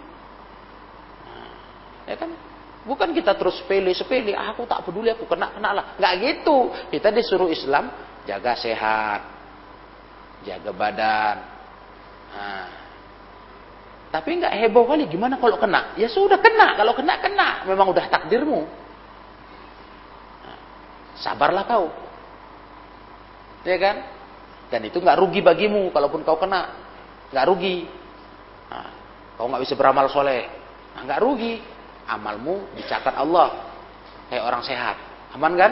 [1.25, 1.49] Nah,
[2.09, 2.33] ya kan?
[2.85, 5.85] Bukan kita terus sepele-sepele, ah, aku tak peduli, aku kena kena lah.
[5.97, 6.69] Nggak gitu.
[6.93, 7.89] Kita disuruh Islam
[8.29, 9.21] jaga sehat,
[10.45, 11.37] jaga badan.
[12.29, 12.69] Nah.
[14.13, 15.09] Tapi nggak heboh kali.
[15.09, 15.97] Gimana kalau kena?
[15.97, 16.77] Ya sudah kena.
[16.77, 17.49] Kalau kena kena.
[17.65, 18.63] Memang udah takdirmu.
[20.45, 20.59] Nah.
[21.19, 21.89] Sabarlah kau.
[23.65, 23.97] Ya kan?
[24.69, 25.89] Dan itu nggak rugi bagimu.
[25.89, 26.69] Kalaupun kau kena,
[27.33, 28.04] nggak rugi.
[28.71, 28.89] Nah,
[29.37, 30.49] kau nggak bisa beramal soleh,
[30.95, 31.61] nah, nggak rugi
[32.05, 33.65] amalmu dicatat Allah
[34.29, 34.97] kayak orang sehat.
[35.35, 35.71] Aman kan?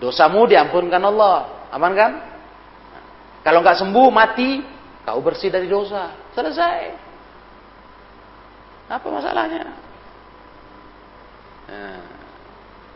[0.00, 1.68] Dosamu diampunkan Allah.
[1.70, 2.12] Aman kan?
[3.44, 4.64] Kalau nggak sembuh mati,
[5.04, 6.16] kau bersih dari dosa.
[6.32, 6.78] Selesai.
[8.90, 9.64] Apa masalahnya?
[11.70, 12.02] Nah,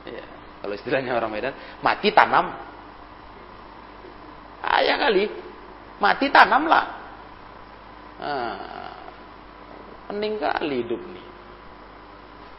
[0.08, 0.24] ya.
[0.64, 2.56] Kalau istilahnya orang Medan, mati tanam.
[4.64, 5.28] Ayah kali,
[6.00, 6.93] mati tanamlah.
[8.20, 8.92] Nah,
[10.10, 11.26] penting kali hidup nih.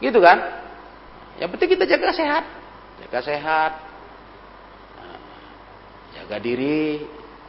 [0.08, 0.38] Gitu kan?
[1.40, 2.44] Yang penting kita jaga sehat.
[3.04, 3.72] Jaga sehat.
[5.00, 5.18] Nah,
[6.20, 7.04] jaga diri.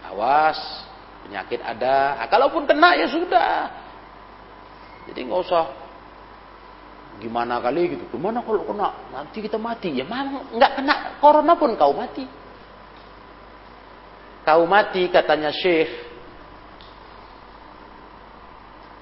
[0.07, 0.87] Awas.
[1.27, 3.67] Penyakit ada, nah, kalaupun kena ya sudah.
[5.11, 5.67] Jadi nggak usah
[7.19, 8.07] gimana kali gitu.
[8.15, 9.91] Gimana kalau kena nanti kita mati?
[9.91, 12.23] Ya memang nggak kena corona pun kau mati.
[14.47, 16.06] Kau mati katanya Syekh.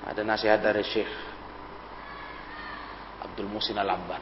[0.06, 1.10] Ada nasihat dari Syekh
[3.26, 4.22] Abdul Musin Al-Amban.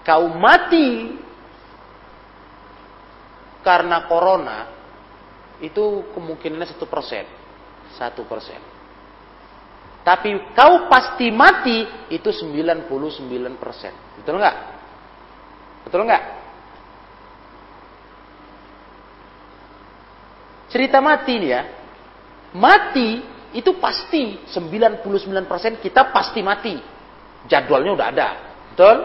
[0.00, 1.12] Kau mati
[3.60, 4.58] karena corona
[5.60, 7.26] itu kemungkinannya satu persen.
[7.94, 8.58] Satu persen.
[10.06, 11.82] Tapi kau pasti mati
[12.14, 12.86] itu 99
[13.58, 13.92] persen.
[14.22, 14.56] Betul nggak?
[15.82, 16.24] Betul nggak?
[20.70, 21.62] Cerita mati nih ya.
[22.54, 25.00] Mati itu pasti 99
[25.48, 26.76] persen kita pasti mati.
[27.48, 28.28] Jadwalnya udah ada.
[28.74, 28.96] Betul?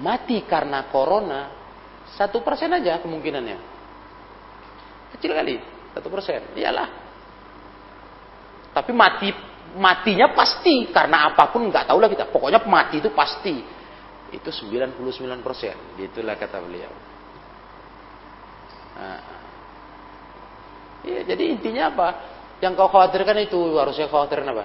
[0.00, 1.52] Mati karena corona
[2.16, 3.58] satu persen aja kemungkinannya.
[5.12, 5.60] Kecil kali,
[5.92, 6.40] satu persen.
[6.56, 6.88] Iyalah.
[8.72, 9.28] Tapi mati
[9.76, 12.32] matinya pasti karena apa pun nggak tahu lah kita.
[12.32, 13.60] Pokoknya mati itu pasti.
[14.32, 15.76] Itu 99 persen.
[16.00, 16.92] Itulah kata beliau.
[18.96, 19.36] Nah.
[21.04, 22.08] Ya, jadi intinya apa?
[22.58, 24.64] Yang kau khawatirkan itu harusnya khawatirkan apa?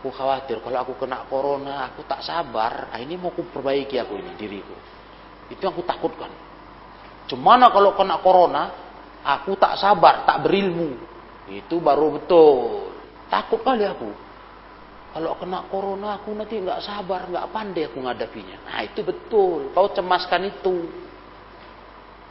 [0.00, 2.88] Aku khawatir kalau aku kena corona, aku tak sabar.
[2.92, 4.76] Ah, ini mau aku perbaiki aku ini diriku.
[5.52, 6.32] Itu yang aku takutkan.
[7.28, 8.62] Cemana kalau kena corona,
[9.24, 10.96] aku tak sabar, tak berilmu.
[11.48, 12.92] Itu baru betul.
[13.28, 14.08] Takut kali aku.
[15.14, 18.56] Kalau kena corona aku nanti nggak sabar, nggak pandai aku ngadapinya.
[18.68, 19.70] Nah itu betul.
[19.70, 20.76] Kau cemaskan itu.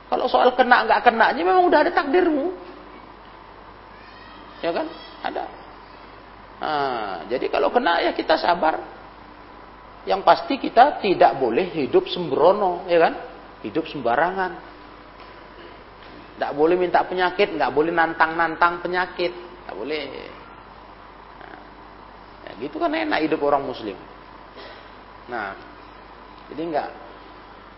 [0.10, 2.73] Kalau soal kena nggak kenanya memang udah ada takdirmu.
[4.64, 4.88] Ya kan?
[5.22, 5.44] Ada.
[6.64, 8.80] Nah, jadi kalau kena ya kita sabar.
[10.04, 13.14] Yang pasti kita tidak boleh hidup sembrono, ya kan?
[13.64, 14.52] Hidup sembarangan.
[16.36, 19.32] Tidak boleh minta penyakit, nggak boleh nantang-nantang penyakit,
[19.64, 20.04] nggak boleh.
[22.44, 23.96] Ya, gitu kan enak hidup orang muslim.
[25.32, 25.56] Nah,
[26.52, 26.90] jadi nggak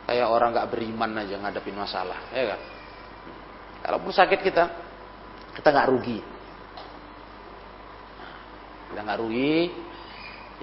[0.09, 2.61] kayak orang nggak beriman aja ngadepin masalah, ya kan?
[3.85, 4.63] Kalaupun sakit kita,
[5.61, 6.19] kita nggak rugi.
[8.95, 9.67] Kita nggak rugi,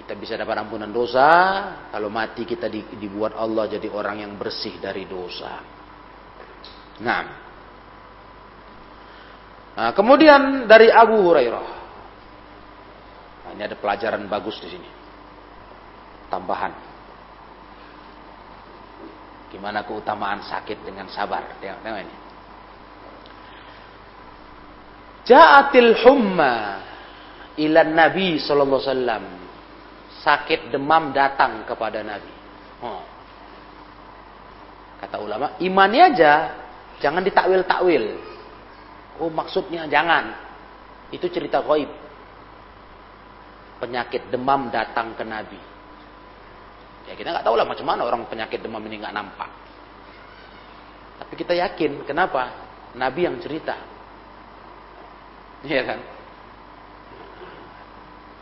[0.01, 1.29] kita bisa dapat ampunan dosa.
[1.93, 2.65] Kalau mati kita
[2.97, 5.61] dibuat Allah jadi orang yang bersih dari dosa.
[6.97, 7.21] Nah,
[9.77, 11.67] nah kemudian dari Abu Hurairah
[13.53, 14.89] ini ada pelajaran bagus di sini.
[16.33, 16.73] Tambahan.
[19.53, 21.61] Gimana keutamaan sakit dengan sabar.
[21.61, 22.15] Tengok, tengok ini.
[25.29, 26.81] Ja'atil humma
[27.59, 29.41] ila Nabi sallallahu alaihi.
[30.23, 32.33] Sakit demam datang kepada Nabi.
[35.03, 36.55] Kata ulama, imani aja,
[37.03, 38.05] jangan ditakwil-takwil.
[39.19, 40.31] Oh, maksudnya jangan.
[41.11, 41.91] Itu cerita gaib
[43.83, 45.59] penyakit demam datang ke Nabi.
[47.03, 49.51] Ya kita nggak tahu lah macam mana orang penyakit demam ini nggak nampak.
[51.19, 52.47] Tapi kita yakin, kenapa?
[52.95, 53.75] Nabi yang cerita.
[55.67, 55.99] Iya kan?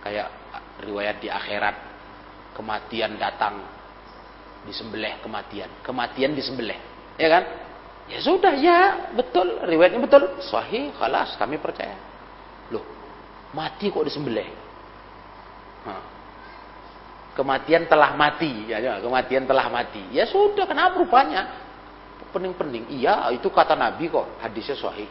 [0.02, 0.34] Kayak
[0.82, 1.76] riwayat di akhirat,
[2.58, 3.62] kematian datang,
[4.66, 5.70] disembelih kematian.
[5.86, 6.78] Kematian disembelih.
[7.22, 7.44] Ya kan?
[8.10, 8.80] Ya sudah, ya
[9.14, 9.62] betul.
[9.62, 10.42] Riwayatnya betul.
[10.42, 11.96] Sahih, khalas, kami percaya.
[12.74, 12.84] Loh,
[13.54, 14.50] mati kok disembelih?
[17.32, 20.04] Kematian telah mati, ya, ya, kematian telah mati.
[20.12, 21.48] Ya sudah, kenapa rupanya?
[22.36, 22.92] Pening-pening.
[22.92, 25.08] Iya, itu kata Nabi kok, hadisnya sahih.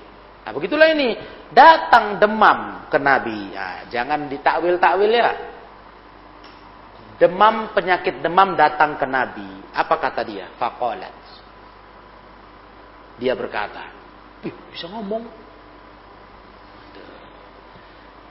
[0.51, 1.15] Nah, begitulah ini.
[1.55, 3.55] Datang demam ke Nabi.
[3.55, 5.31] Nah, jangan ditakwil-takwil ya.
[7.23, 9.47] Demam, penyakit demam datang ke Nabi.
[9.71, 10.51] Apa kata dia?
[10.59, 11.15] Fakolat.
[13.23, 13.95] Dia berkata,
[14.43, 15.31] bisa ngomong.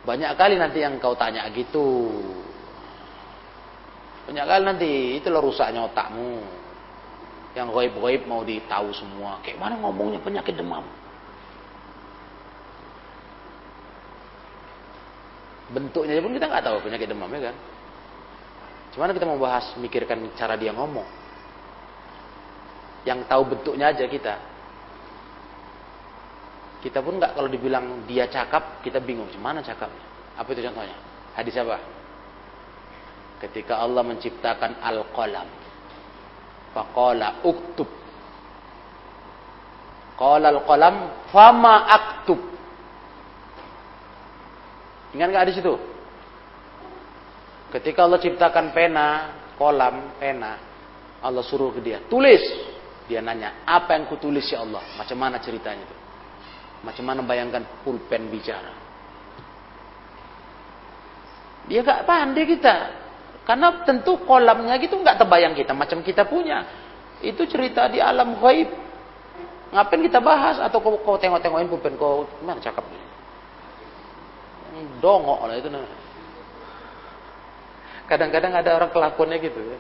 [0.04, 2.12] Banyak kali nanti yang kau tanya gitu.
[4.28, 4.92] Banyak kali nanti
[5.24, 6.44] itulah rusaknya otakmu.
[7.56, 9.40] Yang goib-goib mau ditahu semua.
[9.40, 10.84] Kayak mana ngomongnya penyakit demam.
[15.70, 17.56] Bentuknya pun kita nggak tahu penyakit demam ya kan.
[18.94, 21.06] Cuman kita mau bahas mikirkan cara dia ngomong.
[23.06, 24.36] Yang tahu bentuknya aja kita.
[26.80, 29.30] Kita pun nggak kalau dibilang dia cakap, kita bingung.
[29.30, 30.04] Gimana cakapnya?
[30.40, 30.98] Apa itu contohnya?
[31.36, 31.78] Hadis apa?
[33.46, 35.48] Ketika Allah menciptakan al-qalam.
[36.74, 37.88] Faqala uktub.
[40.18, 40.96] Qala al-qalam
[41.32, 42.40] fama aktub.
[45.16, 45.74] Ingat nggak di situ?
[47.70, 49.08] Ketika Allah ciptakan pena,
[49.58, 50.58] kolam, pena,
[51.22, 52.42] Allah suruh ke dia, tulis.
[53.10, 54.86] Dia nanya, apa yang kutulis ya Allah?
[54.94, 55.98] Macam mana ceritanya itu?
[56.86, 58.70] Macam mana bayangkan pulpen bicara?
[61.66, 62.76] Dia gak pandai kita.
[63.50, 66.70] Karena tentu kolamnya gitu nggak terbayang kita macam kita punya.
[67.18, 68.70] Itu cerita di alam gaib.
[69.74, 72.86] Ngapain kita bahas atau kau, kau tengok-tengokin pulpen kau mana cakap
[75.02, 75.70] dongok lah itu
[78.10, 79.78] Kadang-kadang ada orang kelakuannya gitu ya.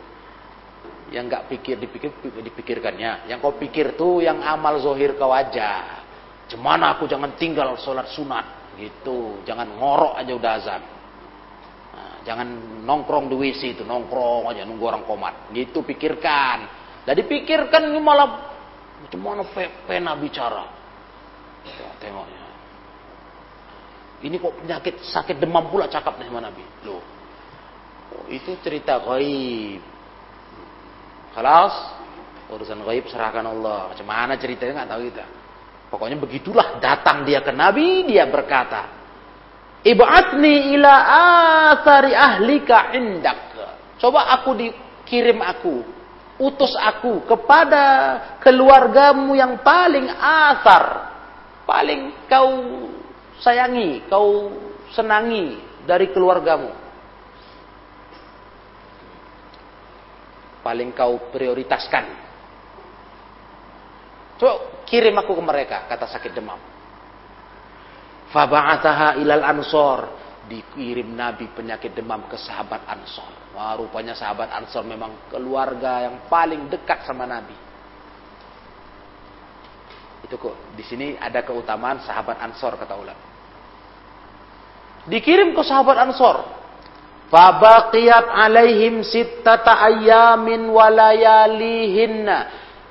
[1.09, 3.25] Yang nggak pikir dipikir dipikirkannya.
[3.25, 6.05] Yang kau pikir tuh yang amal zohir kau aja.
[6.45, 9.41] Cemana aku jangan tinggal sholat sunat gitu.
[9.49, 10.81] Jangan ngorok aja udah azan.
[11.89, 12.47] Nah, jangan
[12.85, 15.49] nongkrong di WC itu nongkrong aja nunggu orang komat.
[15.49, 16.69] Gitu pikirkan.
[17.09, 18.29] Jadi pikirkan ini malah
[19.17, 19.41] mana
[19.89, 20.69] pena bicara.
[21.65, 22.38] Ya, tengoknya.
[24.19, 26.63] Ini kok penyakit sakit demam pula cakap nih sama Nabi.
[26.83, 26.99] Loh.
[28.09, 29.79] Oh, itu cerita gaib.
[31.31, 31.73] Kelas
[32.51, 33.93] urusan gaib serahkan Allah.
[33.95, 35.25] Macam mana ceritanya nggak tahu kita.
[35.89, 38.85] Pokoknya begitulah datang dia ke Nabi, dia berkata,
[39.81, 40.93] "Ib'atni ila
[41.73, 43.49] athari ahlika indak."
[43.99, 45.83] Coba aku dikirim aku,
[46.39, 47.83] utus aku kepada
[48.39, 51.11] keluargamu yang paling asar,
[51.67, 52.87] paling kau
[53.39, 54.51] sayangi, kau
[54.91, 56.71] senangi dari keluargamu.
[60.59, 62.05] Paling kau prioritaskan.
[64.39, 66.59] Coba kirim aku ke mereka, kata sakit demam.
[68.29, 69.99] Faba'ataha ilal ansor.
[70.49, 73.53] Dikirim Nabi penyakit demam ke sahabat ansor.
[73.53, 77.53] Wah, rupanya sahabat ansor memang keluarga yang paling dekat sama Nabi.
[80.25, 83.28] Itu kok di sini ada keutamaan sahabat ansor kata ulama.
[85.07, 86.43] Dikirim ke sahabat Ansor.
[87.29, 92.37] Fabaqiyat alaihim sittata ayamin walayalihinna.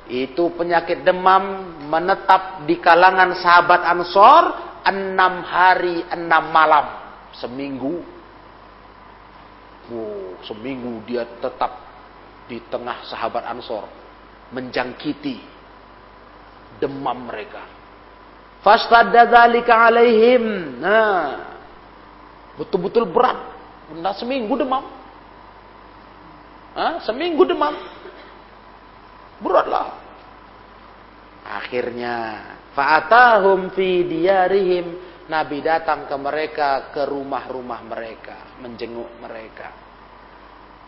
[0.08, 4.44] Itu penyakit demam menetap di kalangan sahabat Ansor
[4.88, 6.86] enam hari enam malam
[7.36, 8.00] seminggu.
[9.88, 11.88] Oh, seminggu dia tetap
[12.48, 13.84] di tengah sahabat Ansor
[14.52, 15.40] menjangkiti
[16.80, 17.64] demam mereka.
[18.64, 20.44] Fastadda dzalika alaihim.
[20.82, 21.47] Nah,
[22.58, 23.38] Betul-betul berat.
[23.88, 24.84] Benda seminggu demam.
[26.74, 27.00] Hah?
[27.06, 27.74] Seminggu demam.
[29.38, 29.94] Beratlah.
[31.48, 32.44] Akhirnya
[32.76, 34.86] fa'atahum fi diyarihim
[35.28, 39.72] Nabi datang ke mereka ke rumah-rumah mereka, menjenguk mereka.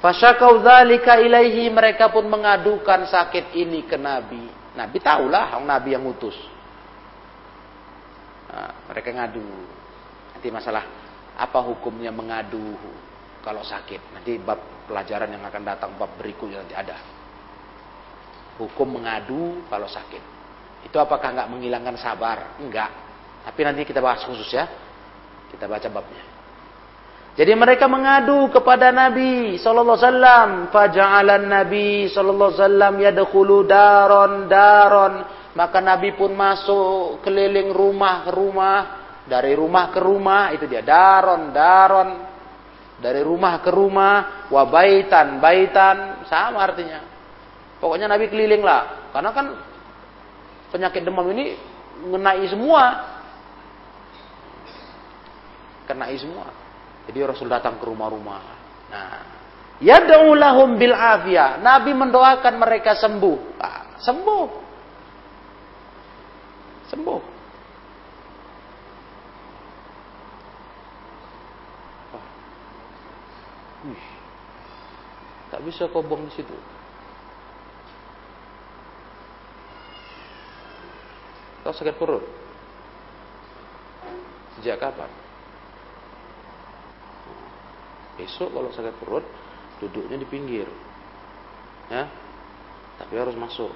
[0.01, 4.49] Fasyakau dzalika ilaihi mereka pun mengadukan sakit ini ke Nabi.
[4.73, 6.37] Nabi tahulah Nabi yang utus.
[8.49, 9.45] Nah, mereka ngadu.
[10.33, 11.00] Nanti masalah
[11.41, 12.77] apa hukumnya mengadu
[13.41, 14.13] kalau sakit?
[14.13, 17.01] Nanti bab pelajaran yang akan datang bab berikutnya nanti ada.
[18.61, 20.21] Hukum mengadu kalau sakit.
[20.85, 22.61] Itu apakah nggak menghilangkan sabar?
[22.61, 22.93] Enggak.
[23.49, 24.69] Tapi nanti kita bahas khusus ya.
[25.49, 26.25] Kita baca babnya.
[27.41, 34.33] Jadi mereka mengadu kepada Nabi sallallahu alaihi wasallam, faja'alan Nabi sallallahu alaihi wasallam yadkhulu daron
[34.45, 35.15] daron,
[35.57, 40.81] maka Nabi pun masuk keliling rumah ke rumah dari rumah ke rumah itu dia.
[40.81, 42.11] Daron daron.
[43.01, 47.01] Dari rumah ke rumah wabaitan baitan sama artinya.
[47.81, 49.09] Pokoknya Nabi keliling lah.
[49.09, 49.47] Karena kan
[50.69, 51.57] penyakit demam ini
[52.05, 52.85] mengenai semua.
[55.89, 56.53] Kenai semua.
[57.09, 58.41] Jadi Rasul datang ke rumah-rumah.
[58.93, 59.17] Nah
[59.81, 61.57] yad'u lahum bil afiyah.
[61.65, 63.39] Nabi mendoakan mereka sembuh.
[63.57, 64.47] Ah, sembuh.
[66.93, 67.30] Sembuh
[75.51, 76.55] tak bisa kau buang di situ.
[81.67, 82.25] Kau sakit perut?
[84.57, 85.11] Sejak kapan?
[88.17, 89.25] Besok kalau sakit perut,
[89.83, 90.69] duduknya di pinggir.
[91.91, 92.07] Ya,
[93.03, 93.73] tapi harus masuk.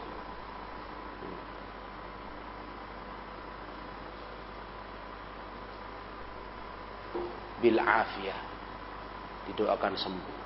[7.64, 8.40] Bil afiyah
[9.48, 10.43] didoakan sembuh.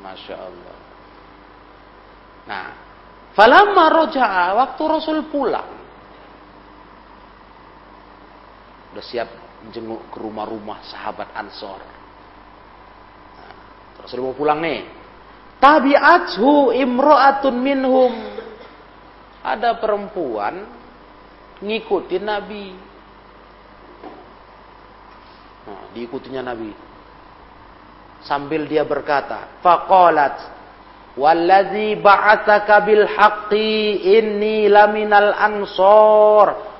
[0.00, 0.76] Masya Allah.
[2.48, 2.66] Nah,
[3.36, 5.70] falamma roja'a waktu Rasul pulang,
[8.90, 9.28] udah siap
[9.70, 11.80] jenguk ke rumah-rumah sahabat Ansor.
[13.36, 13.54] Nah,
[14.02, 14.88] Rasul mau pulang nih.
[15.60, 18.12] Tabi'athu imro'atun minhum.
[19.44, 20.64] Ada perempuan
[21.60, 22.66] ngikutin Nabi.
[25.68, 26.72] Nah, diikutinya Nabi
[28.24, 30.60] sambil dia berkata, faqalat
[31.18, 36.70] wallazi ba'atsaka bil haqqi inni laminal ansor.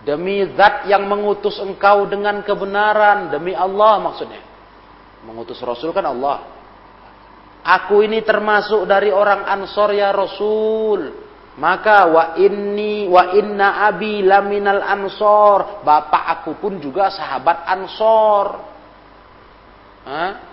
[0.00, 3.28] Demi zat yang mengutus engkau dengan kebenaran.
[3.28, 4.40] Demi Allah maksudnya.
[5.28, 6.40] Mengutus Rasul kan Allah.
[7.60, 11.28] Aku ini termasuk dari orang Ansor ya Rasul.
[11.60, 15.84] Maka wa inni wa inna abi laminal ansor.
[15.84, 18.46] Bapak aku pun juga sahabat ansor.
[20.08, 20.49] Hah?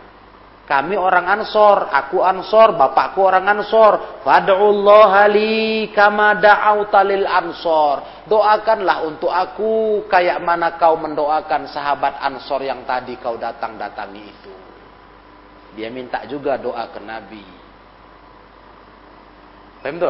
[0.68, 4.20] Kami orang ansor, aku ansor, bapakku orang ansor.
[4.28, 8.28] Fad'ullah li kama da'auta lil ansor.
[8.28, 14.54] Doakanlah untuk aku kayak mana kau mendoakan sahabat ansor yang tadi kau datang-datangi itu.
[15.80, 17.48] Dia minta juga doa ke Nabi.
[19.88, 20.04] Paham?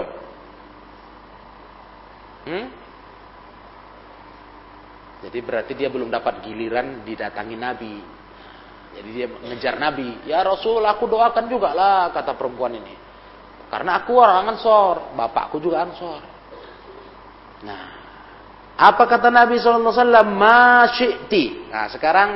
[2.49, 2.66] Hmm?
[5.22, 8.16] Jadi berarti dia belum dapat giliran didatangi Nabi.
[8.98, 10.26] Jadi dia mengejar Nabi.
[10.26, 12.95] Ya Rasul, aku doakan juga lah, kata perempuan ini.
[13.70, 16.24] Karena aku orang Ansor, bapakku juga Ansor.
[17.62, 17.84] Nah,
[18.74, 19.93] apa kata Nabi SAW?
[20.26, 21.70] Masyikti.
[21.70, 22.30] Nah, sekarang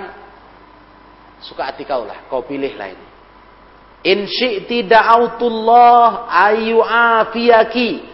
[1.41, 3.07] suka hati kau lah, kau pilih lah ini.
[4.01, 8.09] In syi'ti da'autullah ayu afiyaki.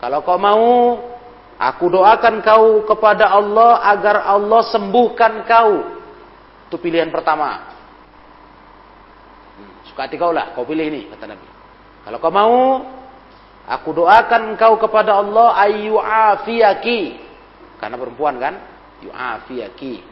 [0.00, 0.68] Kalau kau mau,
[1.60, 6.00] Aku doakan kau kepada Allah agar Allah sembuhkan kau.
[6.72, 7.68] Itu pilihan pertama.
[10.00, 11.48] Hati kau lah, kau pilih ini, kata Nabi.
[12.08, 12.56] Kalau kau mau,
[13.68, 17.20] aku doakan kau kepada Allah ayu afiyaki.
[17.76, 18.54] Karena perempuan kan,
[19.00, 20.04] yu'afiyaki.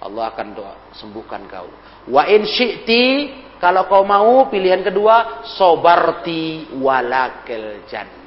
[0.00, 1.68] Allah akan doa, sembuhkan kau.
[2.08, 3.04] Wa in syi'ti,
[3.60, 8.26] kalau kau mau, pilihan kedua, sobarti walakil jannah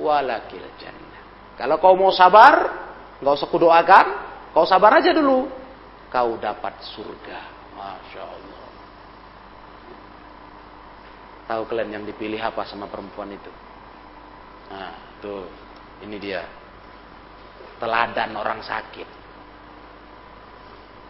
[0.00, 1.22] walakil jannah.
[1.56, 2.84] Kalau kau mau sabar,
[3.20, 4.06] nggak usah kudoakan,
[4.52, 5.48] kau sabar aja dulu.
[6.12, 7.55] Kau dapat surga.
[7.86, 8.64] Masya Allah.
[11.46, 13.52] Tahu kalian yang dipilih apa sama perempuan itu?
[14.74, 15.46] Nah, tuh,
[16.02, 16.42] ini dia.
[17.78, 19.08] Teladan orang sakit.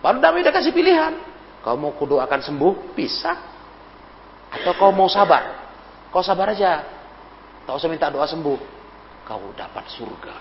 [0.04, 1.16] Baru Nabi udah kasih pilihan.
[1.64, 3.32] Kau mau kudoakan sembuh, bisa.
[4.52, 5.72] Atau kau mau sabar.
[6.12, 6.84] Kau sabar aja.
[7.64, 8.76] Tak usah minta doa sembuh
[9.26, 10.36] kau dapat surga.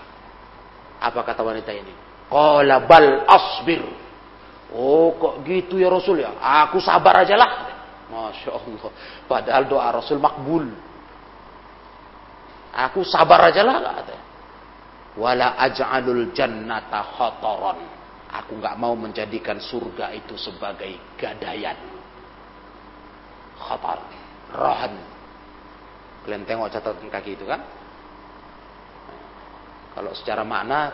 [1.02, 1.90] Apa kata wanita ini?
[2.30, 3.82] Qala bal asbir.
[4.74, 6.34] Oh kok gitu ya Rasul ya?
[6.66, 7.50] Aku sabar aja lah.
[8.10, 8.90] Masya Allah.
[9.30, 10.66] Padahal doa Rasul makbul.
[12.74, 14.02] Aku sabar aja lah.
[15.16, 17.78] Wala aj'alul jannata khotoron.
[18.42, 21.78] Aku nggak mau menjadikan surga itu sebagai gadaian.
[23.56, 24.02] Khotor.
[24.50, 24.94] Rohan.
[26.26, 27.62] Kalian tengok catatan kaki itu kan?
[29.94, 30.92] Kalau secara makna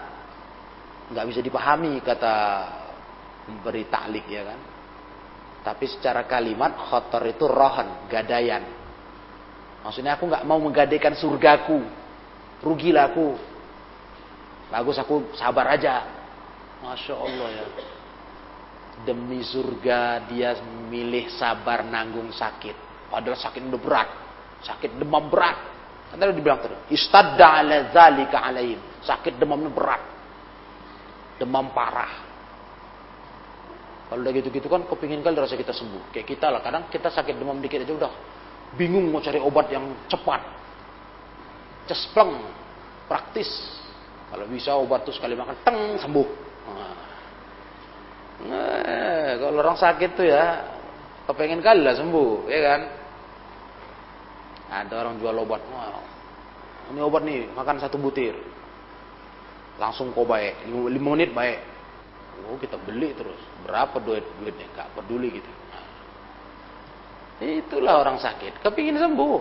[1.11, 2.35] nggak bisa dipahami kata
[3.49, 4.61] memberi taklik ya kan.
[5.63, 8.67] Tapi secara kalimat khotor itu rohan, gadaian.
[9.83, 11.83] Maksudnya aku nggak mau menggadaikan surgaku,
[12.63, 13.39] rugilah aku.
[14.71, 16.03] Bagus aku sabar aja.
[16.83, 17.67] Masya Allah ya.
[19.07, 20.59] Demi surga dia
[20.91, 23.07] milih sabar nanggung sakit.
[23.11, 24.09] Padahal sakit udah berat.
[24.65, 25.59] Sakit demam berat.
[26.11, 26.81] Karena dibilang terus.
[26.89, 28.81] Istadda ala zalika alaihim.
[29.05, 30.03] Sakit demamnya berat.
[31.37, 32.32] Demam parah.
[34.13, 36.13] Kalau udah gitu-gitu kan kepingin kali rasa kita sembuh.
[36.13, 36.61] Kayak kita lah.
[36.61, 38.13] Kadang kita sakit demam dikit aja udah
[38.77, 40.45] bingung mau cari obat yang cepat.
[41.89, 42.37] Cespleng.
[43.09, 43.49] Praktis.
[44.29, 46.29] Kalau bisa obat tuh sekali makan, teng, sembuh.
[46.69, 46.97] Nah,
[48.53, 50.61] nah kalau orang sakit tuh ya,
[51.29, 52.81] kepengen kali lah sembuh, ya kan?
[54.73, 55.61] Ada orang jual obat,
[56.89, 58.33] ini obat nih, makan satu butir
[59.81, 61.59] langsung kok baik lima menit baik
[62.49, 63.39] oh kita beli terus.
[63.65, 64.67] Berapa duit duitnya?
[64.73, 65.53] Nggak peduli gitu
[67.43, 68.63] itulah orang sakit.
[68.63, 69.41] Kepingin sembuh.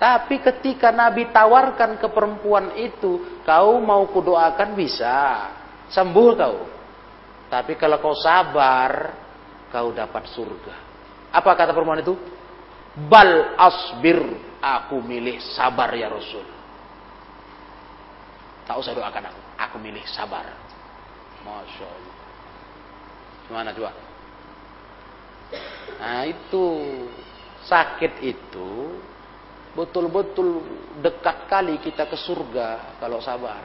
[0.00, 4.74] Tapi ketika Nabi tawarkan ke perempuan itu kau mau kudoakan?
[4.74, 5.50] Bisa.
[5.92, 6.56] Sembuh kau.
[7.52, 9.12] Tapi kalau kau sabar
[9.68, 10.74] kau dapat surga.
[11.32, 12.16] Apa kata perempuan itu?
[13.08, 14.20] Bal asbir
[14.60, 16.44] aku milih sabar ya Rasul.
[18.66, 19.40] Tak usah doakan aku.
[19.70, 20.61] Aku milih sabar.
[21.42, 22.16] Masya Allah.
[23.50, 23.92] Gimana coba?
[26.00, 26.64] Nah itu
[27.68, 28.70] sakit itu
[29.72, 30.60] betul-betul
[31.00, 33.64] dekat kali kita ke surga kalau sabar.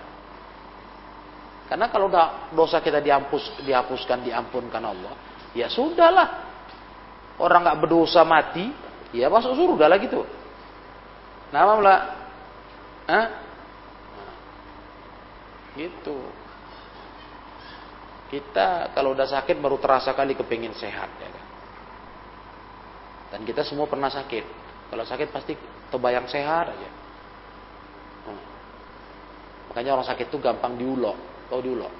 [1.68, 2.08] Karena kalau
[2.56, 5.14] dosa kita dihapus, dihapuskan, diampunkan Allah,
[5.52, 6.48] ya sudahlah.
[7.38, 8.72] Orang nggak berdosa mati,
[9.12, 10.24] ya masuk surga lah gitu.
[11.52, 12.00] Nama lah,
[13.08, 13.28] Hah?
[15.80, 16.18] Gitu.
[18.28, 21.46] Kita kalau udah sakit baru terasa kali kepingin sehat ya kan.
[23.32, 24.44] Dan kita semua pernah sakit.
[24.92, 25.56] Kalau sakit pasti
[25.92, 26.90] terbayang sehat aja.
[28.28, 28.44] Hmm.
[29.72, 31.16] Makanya orang sakit itu gampang diulok.
[31.48, 31.94] Tahu diulok?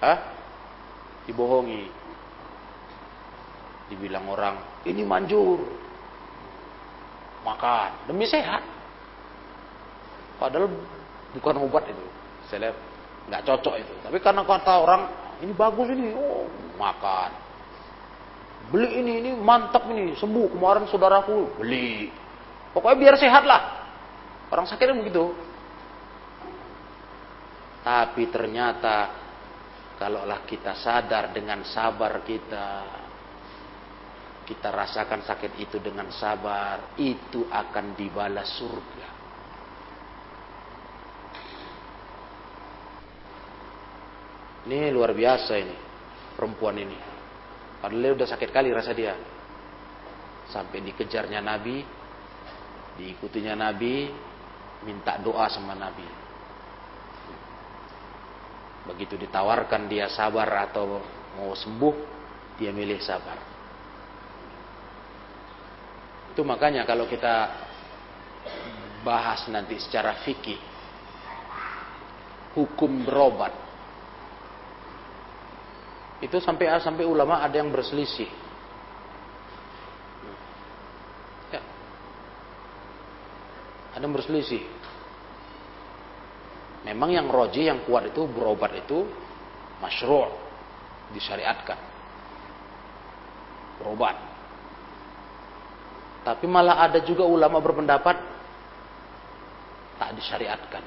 [0.00, 0.18] Hah?
[1.24, 1.88] Dibohongi.
[3.92, 4.56] Dibilang orang,
[4.88, 5.60] ini manjur.
[7.44, 8.08] Makan.
[8.08, 8.64] Demi sehat.
[10.40, 10.72] Padahal
[11.36, 12.04] bukan obat itu.
[12.54, 12.76] Lihat
[13.28, 13.94] nggak cocok itu.
[14.04, 15.02] Tapi karena kata orang,
[15.40, 16.12] ini bagus ini.
[16.12, 17.30] Oh, makan.
[18.72, 20.16] Beli ini, ini mantap ini.
[20.16, 20.52] Sembuh.
[20.56, 22.08] Kemarin saudaraku beli.
[22.72, 23.62] Pokoknya biar sehat lah.
[24.50, 25.34] Orang sakit begitu.
[27.84, 29.12] Tapi ternyata
[30.00, 32.68] kalaulah kita sadar dengan sabar kita,
[34.48, 39.13] kita rasakan sakit itu dengan sabar, itu akan dibalas surga.
[44.64, 45.76] Ini luar biasa ini,
[46.32, 46.96] perempuan ini.
[47.84, 49.12] Padahal dia udah sakit kali rasa dia.
[50.48, 51.84] Sampai dikejarnya Nabi,
[52.96, 54.08] diikutinya Nabi,
[54.88, 56.08] minta doa sama Nabi.
[58.88, 61.00] Begitu ditawarkan dia sabar atau
[61.36, 61.94] mau sembuh,
[62.56, 63.36] dia milih sabar.
[66.32, 67.52] Itu makanya kalau kita
[69.04, 70.56] bahas nanti secara fikih
[72.56, 73.63] hukum berobat
[76.22, 78.30] itu sampai sampai ulama ada yang berselisih.
[81.50, 81.62] Ya.
[83.98, 84.62] Ada yang berselisih.
[86.84, 89.08] Memang yang roji yang kuat itu berobat itu
[89.80, 90.30] masyru'
[91.16, 91.80] disyariatkan.
[93.80, 94.16] Berobat.
[96.24, 98.16] Tapi malah ada juga ulama berpendapat
[100.00, 100.84] tak disyariatkan.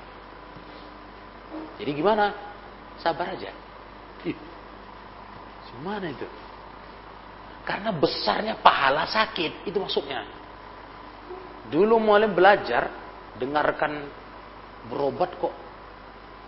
[1.78, 2.34] Jadi gimana?
[2.98, 3.54] Sabar aja.
[5.78, 6.26] Ih, gimana itu?
[7.62, 10.26] Karena besarnya pahala sakit, itu maksudnya.
[11.70, 12.90] Dulu mulai belajar,
[13.38, 14.08] dengarkan
[14.90, 15.54] berobat kok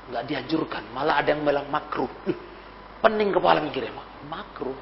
[0.10, 2.10] nggak dianjurkan, malah ada yang bilang makruh.
[3.04, 3.94] Pening kepala mikirnya,
[4.26, 4.74] makruh.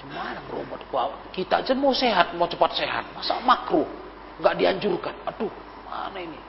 [0.00, 0.80] Gimana berobat
[1.32, 3.88] Kita aja mau sehat, mau cepat sehat, masa makruh?
[4.42, 5.14] Nggak dianjurkan.
[5.32, 5.52] Aduh,
[5.88, 6.40] mana ini?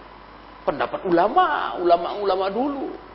[0.67, 3.10] Pendapat ulama, ulama-ulama dulu.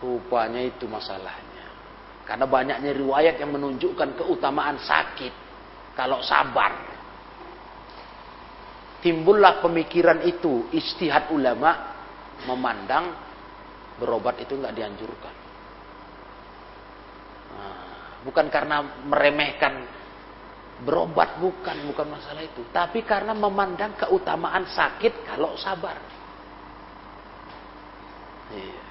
[0.00, 1.66] Rupanya itu masalahnya.
[2.24, 5.32] Karena banyaknya riwayat yang menunjukkan keutamaan sakit.
[5.92, 6.88] Kalau sabar.
[9.00, 11.72] Timbullah pemikiran itu, istihad ulama
[12.48, 13.12] memandang
[14.00, 15.34] berobat itu nggak dianjurkan.
[17.52, 17.76] Nah,
[18.24, 19.74] bukan karena meremehkan
[20.84, 25.96] berobat bukan bukan masalah itu, tapi karena memandang keutamaan sakit kalau sabar.
[28.52, 28.89] Iya.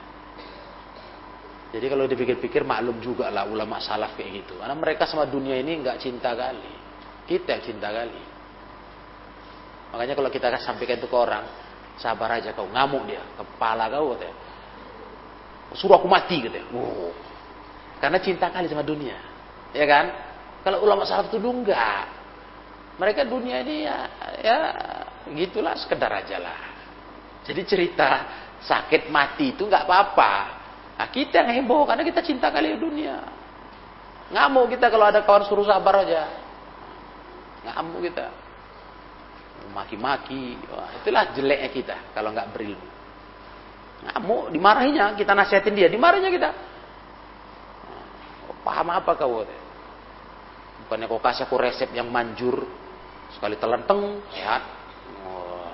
[1.70, 4.58] Jadi kalau dipikir-pikir maklum juga lah ulama salaf kayak gitu.
[4.58, 6.74] Karena mereka sama dunia ini nggak cinta kali.
[7.30, 8.22] Kita yang cinta kali.
[9.94, 11.46] Makanya kalau kita sampaikan itu ke orang,
[12.00, 13.20] Sabar aja kau, ngamuk dia.
[13.36, 14.36] Kepala kau katanya.
[15.76, 16.72] Suruh aku mati katanya.
[16.72, 17.12] Oh.
[18.00, 19.20] Karena cinta kali sama dunia.
[19.76, 20.08] Ya kan?
[20.64, 22.08] Kalau ulama salaf itu enggak.
[23.00, 23.98] Mereka dunia ini ya,
[24.44, 24.58] ya
[25.32, 26.60] gitulah sekedar aja lah.
[27.48, 28.10] Jadi cerita
[28.64, 30.59] sakit mati itu nggak apa-apa.
[31.00, 33.24] Nah, kita yang heboh karena kita cinta kali dunia.
[34.36, 36.28] Ngamuk kita kalau ada kawan suruh sabar aja.
[37.64, 38.28] Ngamuk kita
[39.72, 40.58] maki-maki.
[41.02, 42.88] itulah jeleknya kita kalau nggak berilmu.
[44.00, 46.50] Ngamuk, dimarahinya, kita nasihatin dia, dimarahinya kita.
[48.64, 49.44] Paham apa kau?
[50.86, 52.64] Bukannya kau kasih aku resep yang manjur,
[53.36, 54.64] sekali telan teng sehat.
[55.28, 55.68] Oh,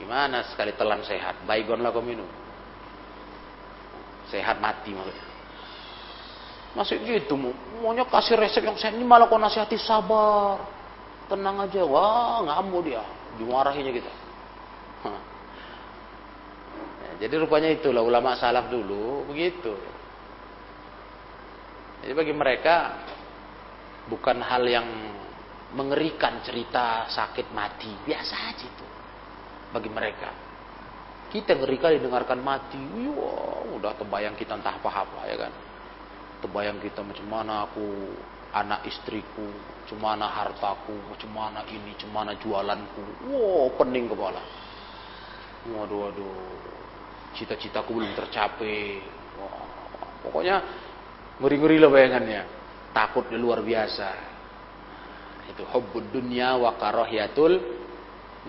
[0.00, 1.44] gimana sekali telan sehat?
[1.44, 2.41] Baygon lah kau minum.
[4.32, 5.28] Sehat mati maksudnya.
[6.72, 7.36] Masih gitu,
[7.84, 8.96] maunya kasih resep yang sehat.
[8.96, 10.56] Ini malah kau nasihati sabar.
[11.28, 11.84] Tenang aja.
[11.84, 13.04] Wah ngamuk dia.
[13.36, 14.12] Dimarahinya kita.
[17.04, 19.76] Ya, jadi rupanya itulah ulama salaf dulu begitu.
[22.00, 23.04] Jadi bagi mereka
[24.08, 24.88] bukan hal yang
[25.76, 27.92] mengerikan cerita sakit mati.
[28.08, 28.86] Biasa aja itu
[29.76, 30.51] bagi mereka
[31.32, 32.78] kita ngeri kali dengarkan mati
[33.08, 35.52] wah udah terbayang kita entah apa-apa ya kan
[36.44, 38.12] terbayang kita macam mana aku
[38.52, 39.48] anak istriku,
[39.88, 43.32] cemana hartaku, cemana ini, cemana jualanku.
[43.32, 44.42] Wow, pening kepala.
[45.72, 46.36] Waduh, waduh.
[47.32, 49.00] Cita-citaku belum tercapai.
[49.40, 49.64] Wow.
[50.28, 50.56] Pokoknya
[51.40, 52.42] ngeri-ngeri lah bayangannya.
[52.92, 54.10] Takut luar biasa.
[55.48, 57.56] Itu hubbud dunya wa karahiyatul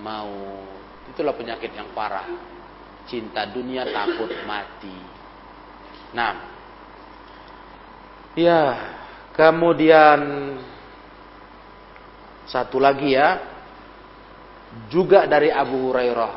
[0.04, 0.68] mau.
[1.16, 2.28] Itulah penyakit yang parah.
[3.08, 4.98] Cinta dunia takut mati.
[6.16, 6.52] Nah.
[8.34, 8.62] Ya,
[9.34, 10.20] Kemudian
[12.46, 13.42] satu lagi ya,
[14.94, 16.34] juga dari Abu Hurairah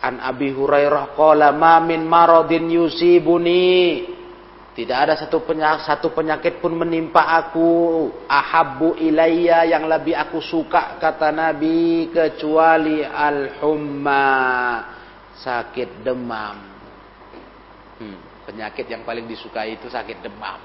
[0.00, 4.02] An Abi Hurairah qala ma min maradin yusibuni
[4.70, 10.94] tidak ada satu penyakit, satu penyakit pun menimpa aku ahabbu ilayya yang lebih aku suka
[11.02, 14.30] kata Nabi kecuali al-humma
[15.34, 16.56] sakit demam.
[17.98, 20.62] Hmm, penyakit yang paling disukai itu sakit demam.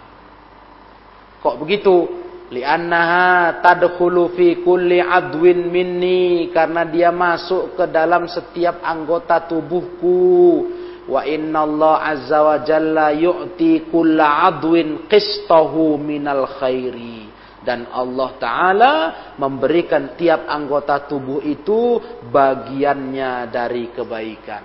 [1.41, 2.25] Kok begitu?
[2.53, 10.61] Li'annaha tadkhulu fi kulli adwin minni karena dia masuk ke dalam setiap anggota tubuhku
[11.05, 17.29] Wa inna Allah azza wa jalla yu'ti kulla adwin qistahu minal khairi.
[17.65, 18.93] Dan Allah Ta'ala
[19.41, 21.97] memberikan tiap anggota tubuh itu
[22.29, 24.63] bagiannya dari kebaikan.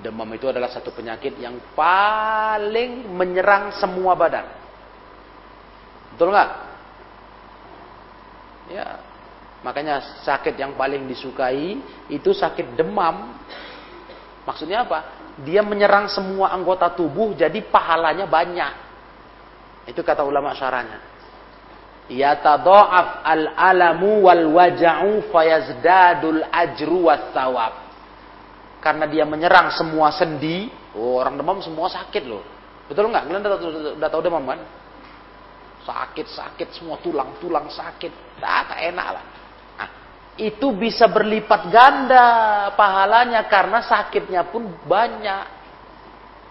[0.00, 4.48] Demam itu adalah satu penyakit yang paling menyerang semua badan.
[6.16, 6.50] Betul nggak?
[8.72, 8.98] Ya,
[9.60, 11.76] makanya sakit yang paling disukai
[12.08, 13.36] itu sakit demam
[14.46, 14.98] Maksudnya apa?
[15.42, 18.72] Dia menyerang semua anggota tubuh jadi pahalanya banyak.
[19.90, 21.02] Itu kata ulama syaranya.
[22.06, 27.74] Yatadha'af al-alamu wal waja'u fayazdadul ajru was sawab.
[28.78, 32.46] Karena dia menyerang semua sendi, oh, orang demam semua sakit loh.
[32.86, 33.26] Betul nggak?
[33.26, 33.42] Kalian
[33.98, 34.62] udah, tahu demam kan?
[35.82, 38.38] Sakit-sakit semua tulang-tulang sakit.
[38.38, 39.24] Tak, tak enak lah
[40.36, 42.26] itu bisa berlipat ganda
[42.76, 45.56] pahalanya karena sakitnya pun banyak.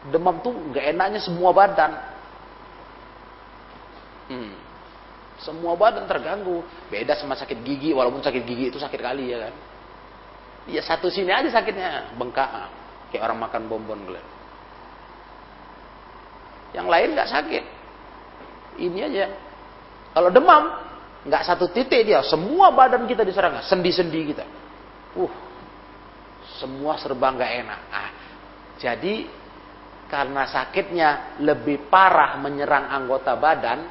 [0.10, 1.92] Demam tuh nggak enaknya semua badan.
[4.26, 4.54] Hmm.
[5.42, 6.66] Semua badan terganggu.
[6.90, 9.54] Beda sama sakit gigi, walaupun sakit gigi itu sakit kali ya kan.
[10.66, 12.50] Ya satu sini aja sakitnya, bengkak.
[13.14, 14.22] Kayak orang makan bonbon gitu.
[16.74, 17.64] Yang lain nggak sakit.
[18.82, 19.26] Ini aja.
[20.18, 20.85] Kalau demam,
[21.26, 24.45] nggak satu titik dia, semua badan kita diserang, sendi-sendi kita.
[25.17, 25.34] Uh,
[26.61, 27.82] semua serba nggak enak.
[27.89, 28.09] Ah,
[28.78, 29.26] jadi
[30.05, 31.09] karena sakitnya
[31.41, 33.89] lebih parah menyerang anggota badan,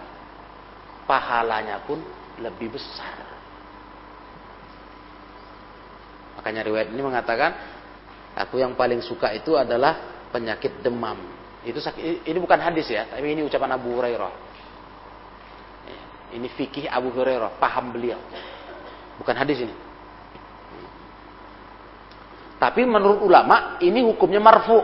[1.11, 1.99] pahalanya pun
[2.39, 3.19] lebih besar.
[6.39, 7.51] Makanya riwayat ini mengatakan,
[8.39, 11.19] aku yang paling suka itu adalah penyakit demam.
[11.67, 14.54] Itu sakit, ini bukan hadis ya, tapi ini ucapan Abu Hurairah.
[16.35, 18.19] Ini fikih Abu Hurairah, paham beliau.
[19.23, 19.75] Bukan hadis ini.
[22.59, 24.83] Tapi menurut ulama ini hukumnya marfu.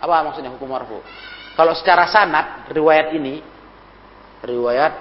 [0.00, 1.04] Apa maksudnya hukum marfu?
[1.52, 3.44] Kalau secara sanad riwayat ini
[4.40, 4.94] riwayat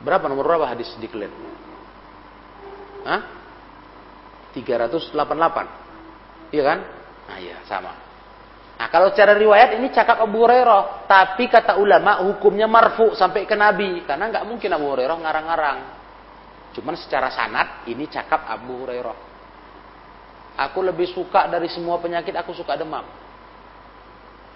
[0.00, 1.34] berapa nomor berapa hadis di kalian?
[3.04, 3.20] Hah?
[4.56, 5.12] 388.
[6.56, 6.78] Iya kan?
[7.28, 8.07] Nah, iya, sama.
[8.78, 13.58] Nah, kalau cara riwayat ini cakap Abu Hurairah, tapi kata ulama hukumnya marfu sampai ke
[13.58, 15.78] Nabi karena nggak mungkin Abu Hurairah ngarang-ngarang.
[16.78, 19.18] Cuman secara sanat ini cakap Abu Hurairah.
[20.62, 23.02] Aku lebih suka dari semua penyakit aku suka demam.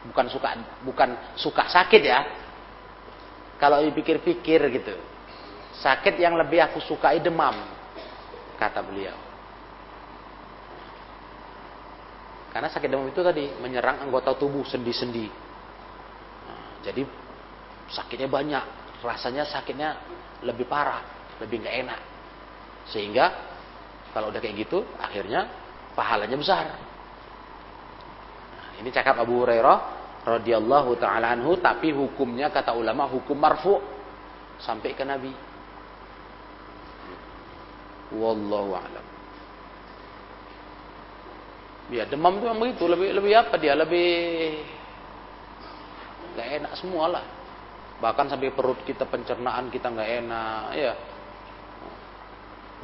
[0.07, 0.55] Bukan suka
[0.87, 2.21] bukan suka sakit ya.
[3.59, 4.95] Kalau dipikir-pikir gitu.
[5.83, 7.55] Sakit yang lebih aku sukai demam
[8.59, 9.32] kata beliau.
[12.53, 15.25] Karena sakit demam itu tadi menyerang anggota tubuh sendi-sendi.
[16.45, 17.01] Nah, jadi
[17.89, 18.65] sakitnya banyak,
[19.01, 19.97] rasanya sakitnya
[20.45, 21.01] lebih parah,
[21.41, 22.01] lebih nggak enak.
[22.93, 23.33] Sehingga
[24.13, 25.49] kalau udah kayak gitu, akhirnya
[25.97, 26.77] pahalanya besar.
[28.53, 29.79] Nah, ini cakap Abu Hurairah
[30.29, 33.81] radhiyallahu taala anhu, tapi hukumnya kata ulama hukum marfu
[34.61, 35.33] sampai ke Nabi.
[38.13, 39.12] Wallahu a'lam.
[41.93, 43.77] Ya demam itu memang begitu, lebih lebih apa dia?
[43.77, 44.09] Lebih
[46.33, 47.25] nggak enak semua lah.
[48.01, 50.93] Bahkan sampai perut kita pencernaan kita nggak enak, ya.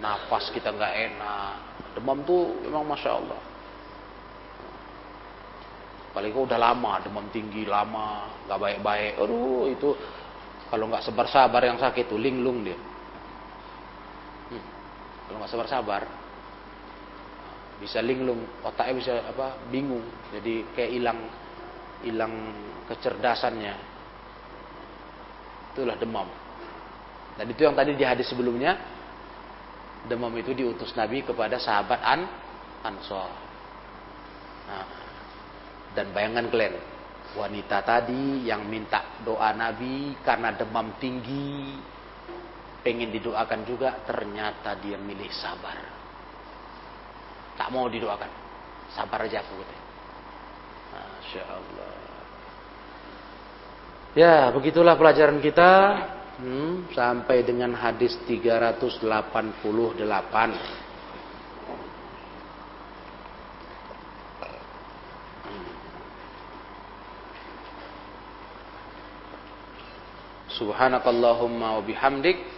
[0.05, 1.53] Nafas kita nggak enak.
[1.97, 3.41] Demam tuh memang masya Allah.
[6.13, 9.13] Paling kok udah lama, demam tinggi lama, nggak baik-baik.
[9.25, 9.97] Aduh itu
[10.69, 12.77] kalau nggak sabar-sabar yang sakit tuh linglung dia.
[14.53, 14.65] Hmm.
[15.27, 16.03] Kalau nggak sabar-sabar,
[17.79, 20.05] bisa linglung otaknya bisa apa bingung.
[20.35, 21.21] Jadi kayak hilang
[22.03, 22.35] hilang
[22.91, 23.75] kecerdasannya.
[25.75, 26.29] Itulah demam.
[27.39, 28.75] Dan itu yang tadi di hadis sebelumnya
[30.07, 32.21] demam itu diutus Nabi kepada sahabat An
[32.87, 33.31] Ansor
[34.71, 34.87] nah,
[35.93, 36.75] dan bayangan kalian
[37.35, 41.77] wanita tadi yang minta doa Nabi karena demam tinggi
[42.81, 45.88] pengen didoakan juga ternyata dia milih sabar
[47.59, 48.31] tak mau didoakan.
[48.95, 49.89] Sabar aja aku katanya
[51.29, 51.93] Masya Allah.
[54.17, 55.73] Ya begitulah pelajaran kita.
[56.39, 58.97] Hmm, sampai dengan hadis 388
[70.59, 72.58] Subhanakallahumma wa bihamdik.